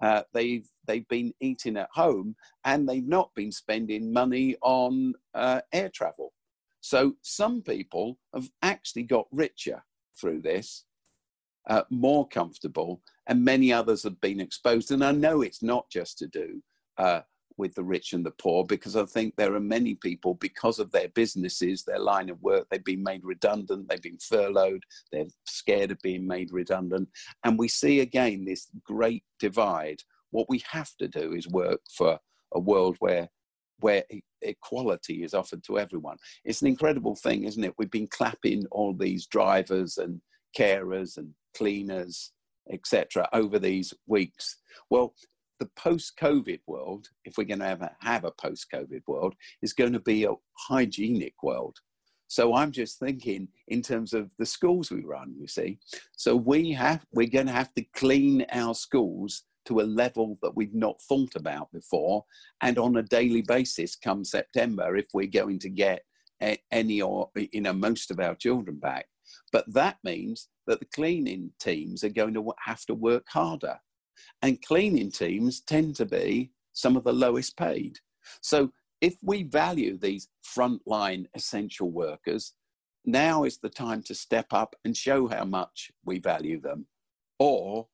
Uh, 0.00 0.22
they've 0.32 0.68
they've 0.86 1.08
been 1.08 1.32
eating 1.40 1.76
at 1.76 1.88
home 1.92 2.36
and 2.64 2.88
they've 2.88 3.06
not 3.06 3.34
been 3.34 3.52
spending 3.52 4.12
money 4.12 4.56
on 4.62 5.14
uh, 5.34 5.60
air 5.72 5.90
travel. 5.92 6.32
So 6.80 7.16
some 7.22 7.62
people 7.62 8.18
have 8.32 8.48
actually 8.62 9.02
got 9.02 9.26
richer 9.32 9.84
through 10.18 10.42
this, 10.42 10.84
uh, 11.68 11.82
more 11.90 12.28
comfortable, 12.28 13.02
and 13.26 13.44
many 13.44 13.72
others 13.72 14.04
have 14.04 14.20
been 14.20 14.40
exposed. 14.40 14.90
And 14.92 15.04
I 15.04 15.12
know 15.12 15.42
it's 15.42 15.62
not 15.62 15.90
just 15.90 16.18
to 16.18 16.26
do 16.28 16.62
uh, 16.96 17.22
with 17.58 17.74
the 17.74 17.82
rich 17.82 18.12
and 18.12 18.24
the 18.24 18.30
poor 18.30 18.64
because 18.64 18.96
I 18.96 19.04
think 19.04 19.34
there 19.36 19.54
are 19.54 19.60
many 19.60 19.94
people, 19.94 20.34
because 20.34 20.78
of 20.78 20.90
their 20.92 21.08
businesses, 21.08 21.82
their 21.82 21.98
line 21.98 22.30
of 22.30 22.40
work, 22.42 22.68
they've 22.70 22.84
been 22.84 23.02
made 23.02 23.24
redundant, 23.24 23.88
they've 23.88 24.00
been 24.00 24.18
furloughed, 24.18 24.84
they're 25.12 25.26
scared 25.44 25.90
of 25.90 25.98
being 26.00 26.26
made 26.26 26.52
redundant. 26.52 27.08
And 27.44 27.58
we 27.58 27.68
see 27.68 28.00
again 28.00 28.44
this 28.44 28.68
great 28.84 29.24
divide. 29.38 30.02
What 30.30 30.48
we 30.48 30.62
have 30.70 30.96
to 30.98 31.08
do 31.08 31.34
is 31.34 31.48
work 31.48 31.80
for 31.90 32.18
a 32.52 32.60
world 32.60 32.96
where 33.00 33.28
where 33.80 34.02
equality 34.42 35.22
is 35.22 35.34
offered 35.34 35.62
to 35.64 35.78
everyone. 35.78 36.16
It's 36.44 36.62
an 36.62 36.68
incredible 36.68 37.14
thing, 37.14 37.44
isn't 37.44 37.62
it? 37.62 37.74
We've 37.78 37.90
been 37.90 38.08
clapping 38.08 38.66
all 38.72 38.92
these 38.92 39.26
drivers 39.26 39.98
and 39.98 40.20
carers 40.56 41.16
and 41.16 41.34
cleaners, 41.56 42.32
etc., 42.70 43.28
over 43.32 43.58
these 43.58 43.94
weeks. 44.06 44.56
Well, 44.90 45.14
the 45.58 45.70
post-COVID 45.76 46.60
world, 46.66 47.08
if 47.24 47.36
we're 47.36 47.44
going 47.44 47.60
to 47.60 47.66
have 47.66 47.82
a, 47.82 47.96
have 48.00 48.24
a 48.24 48.30
post-COVID 48.30 49.02
world, 49.06 49.34
is 49.62 49.72
going 49.72 49.92
to 49.92 50.00
be 50.00 50.24
a 50.24 50.34
hygienic 50.54 51.34
world. 51.42 51.78
So 52.28 52.54
I'm 52.54 52.72
just 52.72 52.98
thinking 52.98 53.48
in 53.68 53.80
terms 53.82 54.12
of 54.12 54.32
the 54.38 54.46
schools 54.46 54.90
we 54.90 55.02
run. 55.02 55.34
You 55.38 55.48
see, 55.48 55.78
so 56.14 56.36
we 56.36 56.72
have 56.72 57.06
we're 57.12 57.26
going 57.26 57.46
to 57.46 57.52
have 57.52 57.72
to 57.74 57.84
clean 57.94 58.44
our 58.52 58.74
schools 58.74 59.44
to 59.64 59.80
a 59.80 59.82
level 59.82 60.38
that 60.42 60.54
we've 60.54 60.74
not 60.74 61.00
thought 61.00 61.34
about 61.34 61.72
before, 61.72 62.24
and 62.60 62.78
on 62.78 62.96
a 62.96 63.02
daily 63.02 63.42
basis. 63.42 63.96
Come 63.96 64.24
September, 64.24 64.96
if 64.96 65.06
we're 65.14 65.26
going 65.26 65.58
to 65.60 65.70
get 65.70 66.02
any 66.70 67.00
or 67.00 67.30
you 67.34 67.62
know 67.62 67.72
most 67.72 68.10
of 68.10 68.20
our 68.20 68.34
children 68.34 68.76
back, 68.76 69.06
but 69.50 69.64
that 69.72 69.96
means 70.04 70.48
that 70.66 70.80
the 70.80 70.86
cleaning 70.94 71.52
teams 71.58 72.04
are 72.04 72.10
going 72.10 72.34
to 72.34 72.52
have 72.66 72.84
to 72.86 72.94
work 72.94 73.24
harder 73.30 73.78
and 74.42 74.62
cleaning 74.62 75.10
teams 75.10 75.60
tend 75.60 75.96
to 75.96 76.06
be 76.06 76.52
some 76.72 76.96
of 76.96 77.04
the 77.04 77.12
lowest 77.12 77.56
paid. 77.56 77.98
So 78.40 78.72
if 79.00 79.16
we 79.22 79.42
value 79.42 79.96
these 79.96 80.28
frontline 80.44 81.26
essential 81.34 81.90
workers, 81.90 82.54
now 83.04 83.44
is 83.44 83.58
the 83.58 83.68
time 83.68 84.02
to 84.04 84.14
step 84.14 84.52
up 84.52 84.76
and 84.84 84.96
show 84.96 85.28
how 85.28 85.44
much 85.44 85.90
we 86.04 86.18
value 86.18 86.60
them, 86.60 86.86
or 87.38 87.88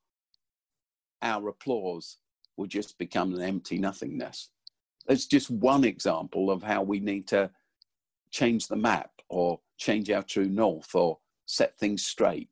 our 1.22 1.49
applause 1.49 2.18
will 2.57 2.66
just 2.66 2.99
become 2.99 3.35
an 3.35 3.42
empty 3.42 3.79
nothingness. 3.79 4.51
That's 5.07 5.27
just 5.27 5.51
one 5.51 5.85
example 5.85 6.51
of 6.51 6.62
how 6.62 6.83
we 6.83 7.01
need 7.01 7.27
to 7.29 7.51
change 8.31 8.66
the 8.66 8.77
map 8.77 9.11
or 9.29 9.61
change 9.77 10.11
our 10.11 10.22
true 10.22 10.49
north 10.49 10.94
or 10.94 11.18
set 11.46 11.79
things 11.79 12.05
straight 12.05 12.49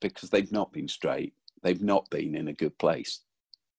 because 0.00 0.30
they've 0.30 0.52
not 0.52 0.72
been 0.72 0.88
straight. 0.88 1.34
They've 1.66 1.82
not 1.82 2.08
been 2.10 2.36
in 2.36 2.46
a 2.46 2.52
good 2.52 2.78
place. 2.78 3.22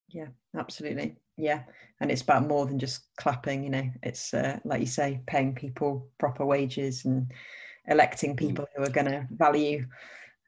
Yeah, 0.09 0.27
absolutely. 0.57 1.15
Yeah. 1.37 1.63
And 2.01 2.11
it's 2.11 2.21
about 2.21 2.45
more 2.45 2.65
than 2.65 2.79
just 2.79 3.05
clapping, 3.15 3.63
you 3.63 3.69
know, 3.69 3.89
it's 4.03 4.33
uh, 4.33 4.59
like 4.65 4.81
you 4.81 4.87
say, 4.87 5.21
paying 5.25 5.55
people 5.55 6.09
proper 6.19 6.45
wages 6.45 7.05
and 7.05 7.31
electing 7.87 8.33
mm. 8.33 8.39
people 8.39 8.65
who 8.75 8.83
are 8.83 8.89
going 8.89 9.07
to 9.07 9.25
value. 9.31 9.85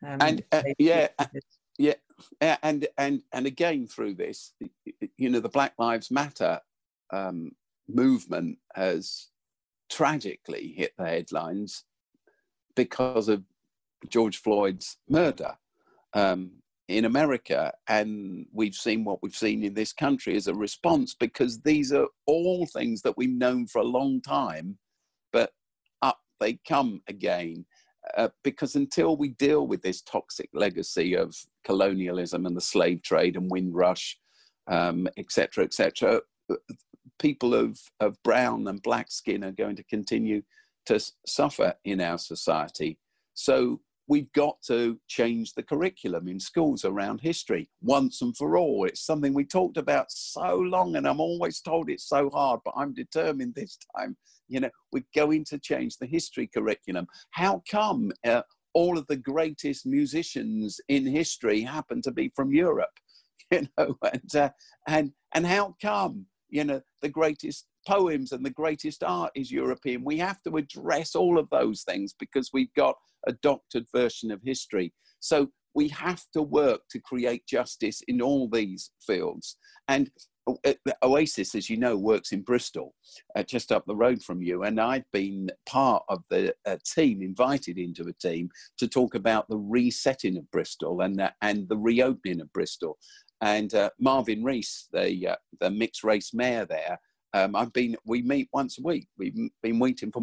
Um, 0.06 0.18
and 0.20 0.44
uh, 0.52 0.64
yeah, 0.78 1.08
uh, 1.18 1.28
yeah, 1.78 1.94
and 2.42 2.90
and 2.98 3.22
and 3.32 3.46
again 3.46 3.88
through 3.88 4.16
this, 4.16 4.52
you 5.18 5.30
know, 5.30 5.40
the 5.40 5.48
Black 5.48 5.76
Lives 5.78 6.12
Matter 6.12 6.60
um, 7.10 7.52
movement 7.88 8.58
has 8.76 9.28
tragically 9.90 10.74
hit 10.76 10.92
the 10.98 11.06
headlines 11.06 11.86
because 12.76 13.30
of 13.30 13.44
George 14.10 14.38
Floyd's 14.38 14.98
murder. 15.08 15.58
Um, 16.14 16.62
in 16.90 17.06
America, 17.06 17.72
and 17.88 18.48
we've 18.52 18.74
seen 18.74 19.04
what 19.04 19.22
we've 19.22 19.36
seen 19.36 19.64
in 19.64 19.76
this 19.76 19.94
country 19.94 20.36
as 20.36 20.48
a 20.48 20.54
response 20.56 21.14
because 21.14 21.62
these 21.62 21.94
are 21.94 22.08
all 22.26 22.66
things 22.66 23.04
that 23.04 23.16
we've 23.16 23.30
known 23.30 23.68
for 23.68 23.80
a 23.80 23.86
long 23.86 24.20
time, 24.22 24.80
but 25.32 25.52
up 26.02 26.18
they 26.40 26.60
come 26.68 27.02
again. 27.08 27.66
Uh, 28.18 28.30
because 28.44 28.76
until 28.76 29.16
we 29.16 29.30
deal 29.30 29.68
with 29.68 29.84
this 29.84 30.02
toxic 30.02 30.50
legacy 30.52 31.16
of 31.16 31.36
colonialism 31.64 32.46
and 32.46 32.58
the 32.58 32.62
slave 32.62 33.04
trade 33.04 33.36
and 33.36 33.52
Windrush, 33.52 34.18
um, 34.68 35.08
etc., 35.18 35.66
et 35.66 36.22
people 37.20 37.54
of, 37.54 37.80
of 38.00 38.22
brown 38.24 38.68
and 38.68 38.82
black 38.82 39.12
skin 39.12 39.44
are 39.44 39.52
going 39.52 39.76
to 39.76 39.84
continue 39.84 40.42
to 40.88 41.00
suffer 41.28 41.76
in 41.84 42.02
our 42.02 42.18
society. 42.18 42.98
So 43.36 43.82
we've 44.10 44.32
got 44.34 44.60
to 44.64 45.00
change 45.08 45.54
the 45.54 45.64
curriculum 45.64 46.28
in 46.28 46.40
schools 46.40 46.84
around 46.84 47.22
history 47.22 47.70
once 47.82 48.22
and 48.24 48.36
for 48.36 48.58
all. 48.58 48.86
It's 48.86 49.06
something 49.06 49.36
we 49.36 49.46
talked 49.46 49.78
about 49.78 50.12
so 50.12 50.56
long, 50.58 50.96
and 50.96 51.08
I'm 51.08 51.22
always 51.22 51.62
told 51.62 51.90
it's 51.90 52.10
so 52.10 52.30
hard, 52.32 52.60
but 52.66 52.74
I'm 52.76 52.94
determined 52.94 53.54
this 53.56 53.78
time. 53.96 54.18
You 54.50 54.62
know, 54.62 54.70
we're 54.92 55.06
going 55.16 55.46
to 55.46 55.60
change 55.60 55.98
the 55.98 56.08
history 56.08 56.50
curriculum. 56.52 57.06
How 57.32 57.62
come 57.70 58.12
uh, 58.26 58.42
all 58.74 58.98
of 58.98 59.06
the 59.08 59.16
greatest 59.16 59.86
musicians 59.86 60.82
in 60.90 61.06
history 61.06 61.62
happen 61.62 62.02
to 62.02 62.12
be 62.12 62.34
from 62.36 62.52
Europe? 62.52 62.90
You 63.52 63.68
know, 63.80 63.96
and 64.04 64.36
uh, 64.36 64.50
and 64.88 65.12
and 65.34 65.48
how 65.48 65.76
come 65.82 66.28
you 66.50 66.64
know 66.64 66.82
the 67.02 67.10
greatest 67.10 67.66
poems 67.88 68.32
and 68.32 68.46
the 68.46 68.50
greatest 68.50 69.04
art 69.04 69.32
is 69.36 69.52
European. 69.52 70.04
We 70.04 70.18
have 70.18 70.42
to 70.44 70.58
address 70.58 71.16
all 71.16 71.38
of 71.40 71.50
those 71.50 71.84
things 71.84 72.14
because 72.20 72.52
we've 72.54 72.74
got 72.74 72.96
a 73.28 73.34
doctored 73.34 73.86
version 73.94 74.32
of 74.32 74.42
history. 74.44 74.94
So 75.20 75.50
we 75.74 75.88
have 75.90 76.24
to 76.34 76.42
work 76.42 76.82
to 76.92 77.00
create 77.00 77.48
justice 77.48 78.02
in 78.08 78.22
all 78.22 78.50
these 78.50 78.92
fields. 79.00 79.58
And 79.88 80.12
uh, 80.66 80.74
Oasis, 81.04 81.54
as 81.54 81.70
you 81.70 81.78
know, 81.78 81.96
works 81.96 82.32
in 82.32 82.42
Bristol, 82.42 82.96
uh, 83.36 83.44
just 83.44 83.72
up 83.72 83.86
the 83.86 83.96
road 83.96 84.24
from 84.24 84.42
you. 84.42 84.64
And 84.64 84.80
I've 84.80 85.10
been 85.12 85.50
part 85.68 86.04
of 86.10 86.24
the 86.30 86.56
uh, 86.66 86.78
team, 86.86 87.22
invited 87.22 87.78
into 87.78 88.08
a 88.08 88.14
team 88.14 88.50
to 88.78 88.88
talk 88.88 89.16
about 89.16 89.48
the 89.48 89.58
resetting 89.58 90.38
of 90.38 90.50
Bristol 90.52 91.02
and, 91.02 91.22
uh, 91.22 91.32
and 91.42 91.70
the 91.70 91.78
reopening 91.78 92.42
of 92.42 92.52
Bristol. 92.52 92.98
And 93.42 93.74
uh, 93.74 93.90
Marvin 94.00 94.44
Reese, 94.44 94.88
the, 94.92 95.30
uh, 95.30 95.36
the 95.60 95.70
mixed 95.70 96.04
race 96.04 96.34
mayor 96.34 96.66
there, 96.66 97.00
um, 97.34 97.56
I've 97.56 97.74
been, 97.74 97.96
we 98.06 98.22
meet 98.22 98.50
once 98.52 98.80
a 98.80 98.82
week. 98.82 99.08
We've 99.18 99.50
been 99.62 99.80
waiting 99.80 100.12
for 100.12 100.22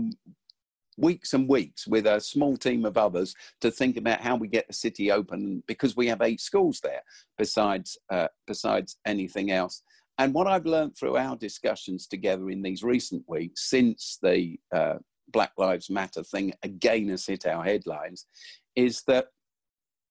weeks 0.96 1.34
and 1.34 1.48
weeks 1.48 1.86
with 1.86 2.06
a 2.06 2.20
small 2.20 2.56
team 2.56 2.84
of 2.84 2.96
others 2.96 3.34
to 3.60 3.70
think 3.70 3.96
about 3.96 4.20
how 4.20 4.36
we 4.36 4.48
get 4.48 4.66
the 4.66 4.72
city 4.72 5.10
open 5.10 5.62
because 5.66 5.96
we 5.96 6.06
have 6.06 6.22
eight 6.22 6.40
schools 6.40 6.80
there 6.82 7.02
besides 7.36 7.98
uh, 8.10 8.28
besides 8.46 8.96
anything 9.04 9.50
else 9.50 9.82
and 10.18 10.32
what 10.32 10.46
i've 10.46 10.64
learned 10.66 10.96
through 10.96 11.16
our 11.16 11.36
discussions 11.36 12.06
together 12.06 12.48
in 12.50 12.62
these 12.62 12.82
recent 12.82 13.22
weeks 13.28 13.68
since 13.68 14.18
the 14.22 14.58
uh, 14.74 14.94
black 15.28 15.52
lives 15.58 15.90
matter 15.90 16.22
thing 16.22 16.52
again 16.62 17.08
has 17.08 17.26
hit 17.26 17.46
our 17.46 17.62
headlines 17.62 18.26
is 18.74 19.02
that 19.06 19.26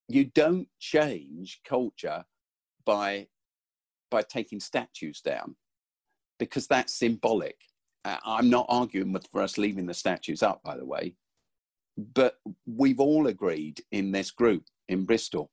you 0.08 0.26
don't 0.26 0.68
change 0.80 1.62
culture 1.68 2.24
by 2.86 3.28
by 4.12 4.22
taking 4.24 4.60
statues 4.60 5.22
down 5.22 5.56
because 6.40 6.68
that's 6.68 6.94
symbolic 6.94 7.58
I'm 8.06 8.50
not 8.50 8.68
arguing 8.70 9.14
with, 9.14 9.28
for 9.32 9.42
us 9.42 9.58
leaving 9.58 9.88
the 9.88 9.94
statues 9.94 10.44
up, 10.44 10.62
by 10.64 10.78
the 10.78 10.86
way, 10.86 11.16
but 11.98 12.38
we've 12.68 13.00
all 13.00 13.28
agreed 13.28 13.82
in 13.92 14.12
this 14.12 14.32
group 14.32 14.66
in 14.90 15.06
Bristol, 15.06 15.52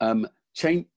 um, 0.00 0.28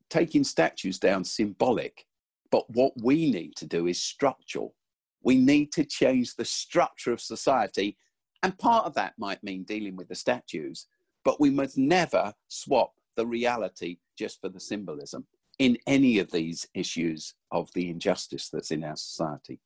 taking 0.09 0.43
statues 0.43 0.99
down 0.99 1.23
symbolic, 1.25 2.05
but 2.51 2.69
what 2.69 2.93
we 3.01 3.31
need 3.31 3.55
to 3.57 3.67
do 3.67 3.87
is 3.87 4.01
structural. 4.01 4.75
We 5.23 5.35
need 5.35 5.71
to 5.73 5.85
change 5.85 6.35
the 6.35 6.45
structure 6.45 7.13
of 7.13 7.21
society 7.21 7.97
And 8.43 8.57
part 8.57 8.85
of 8.85 8.93
that 8.95 9.13
might 9.17 9.43
mean 9.43 9.63
dealing 9.63 9.95
with 9.95 10.09
the 10.09 10.15
statues, 10.15 10.87
but 11.23 11.39
we 11.39 11.49
must 11.49 11.77
never 11.77 12.33
swap 12.49 12.93
the 13.15 13.25
reality 13.25 13.97
just 14.17 14.41
for 14.41 14.49
the 14.49 14.59
symbolism 14.59 15.25
in 15.59 15.77
any 15.87 16.19
of 16.19 16.31
these 16.31 16.67
issues 16.73 17.35
of 17.51 17.69
the 17.73 17.89
injustice 17.89 18.49
that's 18.49 18.71
in 18.71 18.83
our 18.83 18.95
society. 18.95 19.59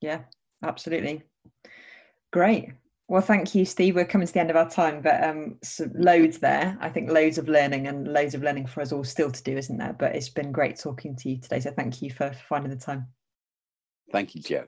Yeah, 0.00 0.20
absolutely. 0.62 1.22
Great. 2.32 2.70
Well, 3.08 3.22
thank 3.22 3.56
you, 3.56 3.64
Steve. 3.64 3.96
We're 3.96 4.04
coming 4.04 4.26
to 4.26 4.32
the 4.32 4.40
end 4.40 4.50
of 4.50 4.56
our 4.56 4.70
time, 4.70 5.02
but 5.02 5.24
um, 5.24 5.56
so 5.64 5.90
loads 5.94 6.38
there. 6.38 6.78
I 6.80 6.88
think 6.90 7.10
loads 7.10 7.38
of 7.38 7.48
learning 7.48 7.88
and 7.88 8.06
loads 8.06 8.34
of 8.34 8.42
learning 8.42 8.66
for 8.66 8.82
us 8.82 8.92
all 8.92 9.02
still 9.02 9.32
to 9.32 9.42
do, 9.42 9.56
isn't 9.56 9.78
there? 9.78 9.96
But 9.98 10.14
it's 10.14 10.28
been 10.28 10.52
great 10.52 10.76
talking 10.76 11.16
to 11.16 11.28
you 11.28 11.38
today. 11.40 11.58
So 11.58 11.72
thank 11.72 12.02
you 12.02 12.12
for 12.12 12.32
finding 12.48 12.70
the 12.70 12.76
time. 12.76 13.08
Thank 14.12 14.36
you, 14.36 14.42
Joe. 14.42 14.66